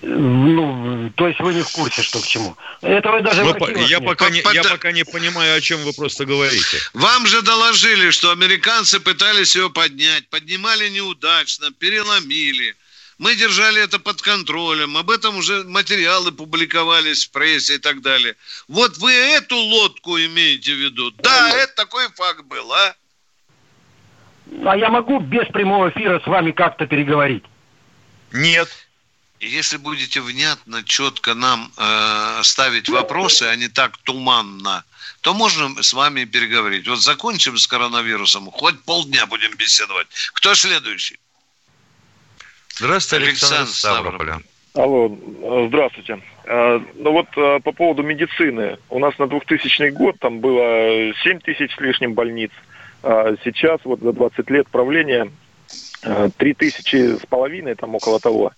Ну, 0.03 1.11
то 1.15 1.27
есть 1.27 1.39
вы 1.39 1.53
не 1.53 1.61
в 1.61 1.69
курсе, 1.69 2.01
что 2.01 2.19
к 2.19 2.25
чему. 2.25 2.57
Этого 2.81 3.21
даже 3.21 3.43
в 3.43 3.47
Вы 3.47 3.53
по- 3.53 3.69
я, 3.69 3.99
нет. 3.99 4.05
пока 4.05 4.29
не, 4.31 4.39
я 4.39 4.63
Под- 4.63 4.71
пока 4.71 4.91
не 4.91 5.03
понимаю, 5.03 5.55
о 5.55 5.61
чем 5.61 5.79
вы 5.81 5.93
просто 5.93 6.25
говорите. 6.25 6.77
Вам 6.93 7.27
же 7.27 7.41
доложили, 7.43 8.09
что 8.09 8.31
американцы 8.31 8.99
пытались 8.99 9.55
ее 9.55 9.69
поднять, 9.69 10.27
поднимали 10.29 10.89
неудачно, 10.89 11.71
переломили. 11.71 12.75
Мы 13.19 13.35
держали 13.35 13.83
это 13.83 13.99
под 13.99 14.23
контролем, 14.23 14.97
об 14.97 15.11
этом 15.11 15.37
уже 15.37 15.63
материалы 15.65 16.31
публиковались 16.31 17.25
в 17.27 17.31
прессе 17.31 17.75
и 17.75 17.77
так 17.77 18.01
далее. 18.01 18.35
Вот 18.67 18.97
вы 18.97 19.11
эту 19.11 19.55
лодку 19.55 20.17
имеете 20.17 20.73
в 20.73 20.77
виду? 20.77 21.11
Да, 21.11 21.49
это 21.55 21.75
такой 21.75 22.07
факт 22.15 22.43
был, 22.45 22.73
а? 22.73 22.95
А 24.65 24.75
я 24.75 24.89
могу 24.89 25.19
без 25.19 25.47
прямого 25.49 25.89
эфира 25.91 26.19
с 26.19 26.25
вами 26.25 26.49
как-то 26.51 26.87
переговорить? 26.87 27.43
Нет. 28.31 28.67
И 29.41 29.47
Если 29.47 29.77
будете 29.77 30.21
внятно, 30.21 30.83
четко 30.83 31.33
нам 31.33 31.71
э, 31.75 32.43
ставить 32.43 32.89
вопросы, 32.89 33.43
а 33.43 33.55
не 33.55 33.69
так 33.69 33.97
туманно, 33.97 34.83
то 35.21 35.33
можно 35.33 35.81
с 35.81 35.93
вами 35.93 36.25
переговорить. 36.25 36.87
Вот 36.87 37.01
закончим 37.01 37.57
с 37.57 37.65
коронавирусом, 37.65 38.51
хоть 38.51 38.79
полдня 38.83 39.25
будем 39.25 39.51
беседовать. 39.57 40.05
Кто 40.33 40.53
следующий? 40.53 41.17
Здравствуйте, 42.75 43.25
Александр, 43.25 43.55
Александр 43.55 43.71
Ставрополя. 43.71 44.41
Алло, 44.75 45.07
э, 45.07 45.67
здравствуйте. 45.69 46.21
Э, 46.45 46.79
Ну 46.99 47.11
вот 47.11 47.27
э, 47.35 47.59
по 47.63 47.71
поводу 47.71 48.03
медицины. 48.03 48.77
У 48.91 48.99
нас 48.99 49.17
на 49.17 49.25
2000 49.25 49.89
год 49.89 50.19
там 50.19 50.39
было 50.39 51.13
7 51.23 51.39
тысяч 51.39 51.73
с 51.75 51.79
лишним 51.79 52.13
больниц. 52.13 52.51
А 53.01 53.33
Сейчас 53.43 53.79
вот 53.85 54.01
за 54.01 54.13
20 54.13 54.47
лет 54.51 54.67
правления 54.67 55.31
3 56.01 56.53
тысячи 56.53 57.15
с 57.17 57.25
половиной, 57.27 57.75
там 57.75 57.95
около 57.95 58.19
того. 58.19 58.51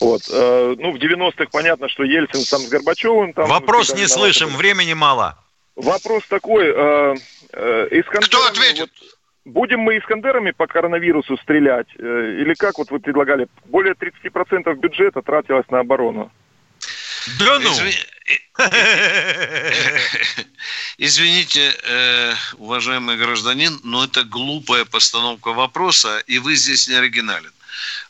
Вот. 0.00 0.22
Э, 0.30 0.74
Ну, 0.78 0.92
в 0.92 0.96
90-х 0.96 1.46
понятно, 1.50 1.88
что 1.88 2.02
Ельцин 2.04 2.42
там 2.50 2.60
с 2.60 2.68
Горбачевым... 2.68 3.32
Там 3.32 3.48
Вопрос 3.48 3.94
не 3.94 4.06
слышим, 4.06 4.48
времени 4.48 4.92
мало. 4.94 5.38
Вопрос 5.76 6.26
такой. 6.28 6.66
э, 6.66 7.14
э, 7.52 7.88
Искандерами, 7.92 8.24
Кто 8.26 8.46
ответит? 8.46 8.90
вот 9.44 9.52
будем 9.54 9.80
мы 9.80 9.96
Искандерами 9.98 10.50
по 10.50 10.66
коронавирусу 10.66 11.36
стрелять? 11.38 11.86
э, 11.98 12.36
Или 12.40 12.54
как 12.54 12.78
вот 12.78 12.90
вы 12.90 12.98
предлагали? 13.00 13.46
Более 13.64 13.94
30% 13.94 14.74
бюджета 14.76 15.22
тратилось 15.22 15.68
на 15.70 15.80
оборону. 15.80 16.30
Да 17.38 17.58
ну! 17.58 17.74
Извините, 20.98 21.74
э, 21.82 22.34
уважаемый 22.58 23.16
гражданин, 23.16 23.80
но 23.82 24.04
это 24.04 24.22
глупая 24.24 24.84
постановка 24.84 25.52
вопроса, 25.52 26.18
и 26.26 26.38
вы 26.38 26.54
здесь 26.54 26.88
не 26.88 26.94
оригинален. 26.94 27.52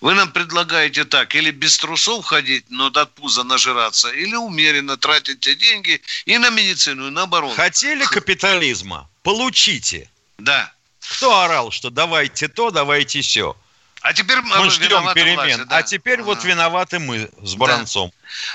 Вы 0.00 0.14
нам 0.14 0.32
предлагаете 0.32 1.04
так, 1.04 1.34
или 1.34 1.50
без 1.50 1.78
трусов 1.78 2.24
ходить, 2.24 2.64
но 2.68 2.90
до 2.90 3.06
пуза 3.06 3.44
нажираться, 3.44 4.10
или 4.10 4.34
умеренно 4.34 4.96
тратить 4.96 5.40
те 5.40 5.54
деньги 5.54 6.02
и 6.24 6.38
на 6.38 6.50
медицину, 6.50 7.08
и 7.08 7.10
на 7.10 7.22
оборону. 7.22 7.54
Хотели 7.54 8.04
капитализма? 8.04 9.08
Получите. 9.22 10.10
Да. 10.38 10.72
Кто 11.00 11.40
орал, 11.40 11.70
что 11.70 11.90
давайте 11.90 12.48
то, 12.48 12.70
давайте 12.70 13.20
все? 13.20 13.56
А 14.02 14.12
теперь 14.12 14.40
Мы 14.42 14.68
ждем 14.70 15.12
перемен. 15.14 15.36
власти, 15.36 15.62
да. 15.64 15.76
А 15.76 15.82
теперь 15.82 16.22
вот 16.22 16.42
виноваты 16.44 16.98
мы 16.98 17.30
с 17.42 17.54
Баранцом. 17.54 18.12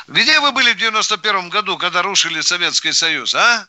Где 0.08 0.40
вы 0.42 0.52
были 0.52 0.74
в 0.74 0.78
91 0.78 1.50
году, 1.50 1.78
когда 1.78 2.02
рушили 2.02 2.42
Советский 2.42 2.92
Союз, 2.92 3.34
а? 3.34 3.66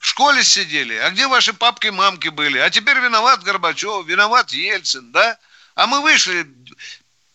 В 0.00 0.06
школе 0.06 0.42
сидели. 0.42 0.96
А 0.96 1.10
где 1.10 1.28
ваши 1.28 1.52
папки 1.52 1.86
и 1.86 1.90
мамки 1.90 2.28
были? 2.28 2.58
А 2.58 2.70
теперь 2.70 2.98
виноват 2.98 3.42
Горбачев, 3.44 4.04
виноват 4.04 4.50
Ельцин, 4.50 5.12
да? 5.12 5.38
А 5.76 5.86
мы 5.86 6.02
вышли 6.02 6.44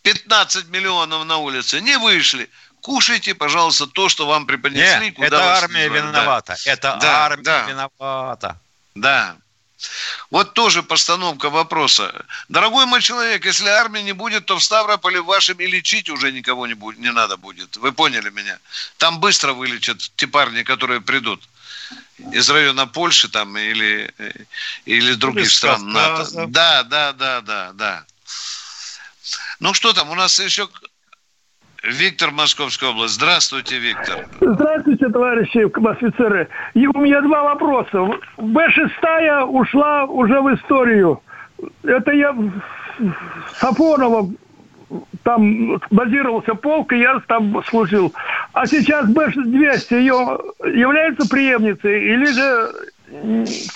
15 0.02 0.68
миллионов 0.68 1.24
на 1.24 1.38
улице. 1.38 1.80
Не 1.80 1.96
вышли. 1.98 2.50
Кушайте, 2.82 3.34
пожалуйста, 3.34 3.86
то, 3.86 4.10
что 4.10 4.26
вам 4.26 4.46
преподнесли. 4.46 5.06
Не, 5.06 5.12
куда 5.12 5.26
это 5.28 5.56
армия 5.56 5.88
виновата. 5.88 6.56
Это 6.66 6.98
Да, 7.00 7.24
армия 7.24 7.42
да. 7.42 7.62
виновата. 7.62 8.60
Да. 8.94 9.36
Вот 10.30 10.54
тоже 10.54 10.82
постановка 10.82 11.50
вопроса. 11.50 12.24
Дорогой 12.48 12.86
мой 12.86 13.00
человек, 13.00 13.46
если 13.46 13.68
армии 13.68 14.00
не 14.00 14.12
будет, 14.12 14.46
то 14.46 14.58
в 14.58 14.64
Ставрополе 14.64 15.20
вашим 15.20 15.58
и 15.58 15.66
лечить 15.66 16.10
уже 16.10 16.32
никого 16.32 16.66
не, 16.66 16.74
будет, 16.74 16.98
не 16.98 17.12
надо 17.12 17.36
будет. 17.36 17.76
Вы 17.76 17.92
поняли 17.92 18.30
меня? 18.30 18.58
Там 18.96 19.20
быстро 19.20 19.52
вылечат 19.52 19.98
те 20.16 20.26
парни, 20.26 20.62
которые 20.62 21.00
придут 21.00 21.48
из 22.32 22.50
района 22.50 22.86
Польши 22.86 23.28
там 23.28 23.56
или, 23.56 24.12
или 24.84 25.14
других 25.14 25.44
или 25.44 25.50
стран 25.50 25.92
НАТО. 25.92 26.46
Да, 26.48 26.82
да, 26.82 27.12
да, 27.12 27.40
да, 27.40 27.72
да. 27.72 28.04
Ну 29.60 29.74
что 29.74 29.92
там, 29.92 30.10
у 30.10 30.14
нас 30.14 30.38
еще 30.40 30.68
Виктор, 31.82 32.32
Московская 32.32 32.90
область. 32.90 33.14
Здравствуйте, 33.14 33.78
Виктор. 33.78 34.26
Здравствуйте, 34.40 35.08
товарищи 35.08 35.58
офицеры. 35.88 36.48
И 36.74 36.86
у 36.86 36.98
меня 36.98 37.20
два 37.20 37.44
вопроса. 37.44 38.04
Б-6 38.36 39.44
ушла 39.44 40.04
уже 40.04 40.40
в 40.40 40.54
историю. 40.54 41.22
Это 41.84 42.12
я 42.12 42.36
Сафонова 43.60 44.30
там 45.22 45.80
базировался 45.90 46.54
полк, 46.54 46.92
и 46.92 46.98
я 46.98 47.20
там 47.28 47.62
служил. 47.66 48.12
А 48.52 48.66
сейчас 48.66 49.06
Б-200 49.08 49.98
ее 49.98 50.38
является 50.64 51.28
преемницей 51.28 52.12
или 52.12 52.26
же 52.26 52.72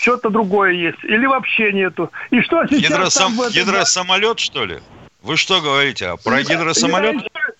что-то 0.00 0.30
другое 0.30 0.72
есть? 0.72 1.04
Или 1.04 1.26
вообще 1.26 1.72
нету? 1.72 2.10
И 2.30 2.40
что 2.40 2.66
сейчас 2.66 2.90
Гидросам... 2.90 3.36
там 3.36 3.48
Гидросамолет, 3.50 4.38
что 4.40 4.64
ли? 4.64 4.80
Вы 5.22 5.36
что 5.36 5.60
говорите? 5.60 6.06
А 6.06 6.16
про 6.16 6.42
гидросамолет? 6.42 7.14
Летающая, 7.14 7.54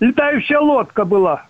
летающая 0.00 0.60
лодка 0.60 1.04
была. 1.04 1.44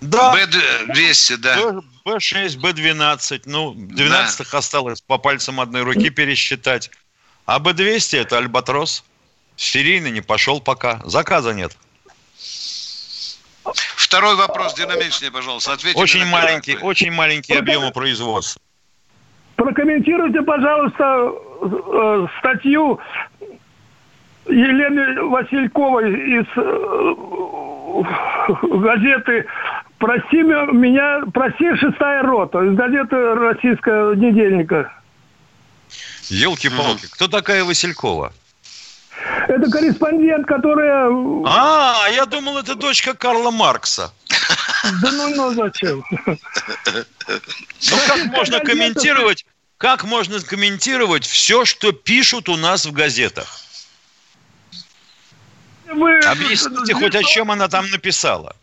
Да. 0.00 0.32
Б-200, 0.32 1.36
да. 1.38 1.56
Б-6, 2.04 2.58
Б-12. 2.60 3.42
Ну, 3.46 3.74
12 3.74 4.50
да. 4.50 4.58
осталось 4.58 5.00
по 5.00 5.18
пальцам 5.18 5.60
одной 5.60 5.82
руки 5.82 6.10
пересчитать. 6.10 6.90
А 7.46 7.58
Б-200 7.58 8.18
это 8.18 8.38
Альбатрос. 8.38 9.04
Серийный 9.56 10.10
не 10.10 10.20
пошел 10.20 10.60
пока. 10.60 11.00
Заказа 11.04 11.54
нет. 11.54 11.76
Второй 13.96 14.36
вопрос 14.36 14.74
динамичнее, 14.74 15.32
пожалуйста. 15.32 15.72
Ответьте 15.72 16.00
очень 16.00 16.24
маленький, 16.26 16.72
первый. 16.74 16.88
очень 16.88 17.10
маленький 17.10 17.54
объемы 17.54 17.90
производства. 17.90 18.60
Прокомментируйте, 19.56 20.42
пожалуйста, 20.42 21.32
э, 21.62 22.26
статью 22.38 23.00
Елены 24.46 25.22
Васильковой 25.24 26.12
из 26.12 26.46
э, 26.56 27.14
газеты 28.62 29.46
«Прости 29.98 30.42
меня, 30.42 31.22
прости, 31.32 31.74
шестая 31.76 32.22
рота», 32.22 32.62
из 32.62 32.74
газеты 32.74 33.16
«Российского 33.34 34.14
недельника». 34.14 34.92
Елки-палки, 36.28 37.06
кто 37.10 37.28
такая 37.28 37.64
Василькова? 37.64 38.32
Это 39.48 39.70
корреспондент, 39.70 40.46
которая... 40.46 41.08
А, 41.46 42.06
я 42.14 42.26
думал, 42.26 42.58
это 42.58 42.74
дочка 42.74 43.14
Карла 43.14 43.50
Маркса. 43.50 44.12
Да 45.02 45.10
ну, 45.10 45.34
ну 45.34 45.52
зачем? 45.52 46.04
Ну 46.26 47.96
как 48.06 48.26
можно 48.26 48.60
комментировать, 48.60 49.44
как 49.78 50.04
можно 50.04 50.38
комментировать 50.40 51.26
все, 51.26 51.64
что 51.64 51.90
пишут 51.90 52.48
у 52.48 52.56
нас 52.56 52.86
в 52.86 52.92
газетах? 52.92 53.48
Вы... 55.92 56.18
Объясните 56.20 56.94
хоть 56.94 57.14
о 57.14 57.22
чем 57.22 57.50
она 57.50 57.68
там 57.68 57.88
написала. 57.90 58.54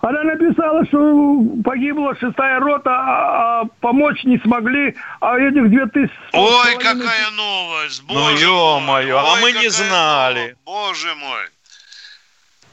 Она 0.00 0.22
написала, 0.22 0.84
что 0.84 1.42
погибла 1.64 2.14
шестая 2.16 2.60
рота, 2.60 2.90
а, 2.90 3.60
а 3.60 3.64
помочь 3.80 4.22
не 4.24 4.38
смогли, 4.38 4.94
а 5.20 5.38
этих 5.38 5.70
две 5.70 5.86
тысячи... 5.86 6.12
Ой, 6.34 6.74
какая 6.74 7.30
новость! 7.30 8.02
Ну, 8.06 8.14
боже 8.14 8.44
ну, 8.46 8.52
ё-моё, 8.52 9.18
а 9.18 9.36
мы 9.40 9.52
не 9.52 9.70
знали. 9.70 10.40
Новость. 10.40 10.58
Боже 10.66 11.14
мой. 11.14 11.53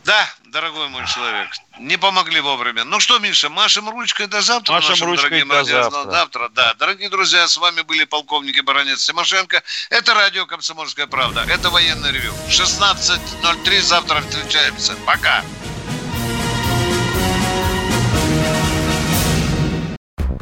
Да, 0.04 0.28
дорогой 0.46 0.90
мой 0.90 1.06
человек, 1.06 1.50
не 1.80 1.98
помогли 1.98 2.40
вовремя. 2.42 2.84
Ну 2.84 3.00
что, 3.00 3.20
Миша, 3.20 3.50
машем 3.50 3.90
ручкой 3.90 4.28
до 4.28 4.42
завтра. 4.42 4.74
Машем 4.74 4.90
нашим 4.90 5.08
ручкой 5.08 5.44
до 5.46 5.64
завтра. 5.64 6.12
завтра. 6.12 6.50
Да, 6.50 6.74
дорогие 6.74 7.10
друзья, 7.10 7.48
с 7.48 7.56
вами 7.58 7.82
были 7.82 8.06
полковники 8.06 8.62
Баранец 8.62 9.06
Тимошенко. 9.06 9.62
Это 9.90 10.14
радио 10.14 10.46
«Комсомольская 10.46 11.08
правда». 11.08 11.46
Это 11.48 11.70
военный 11.70 12.12
ревю. 12.12 12.34
16.03, 12.50 13.82
завтра 13.82 14.22
встречаемся. 14.22 14.96
Пока. 15.06 15.44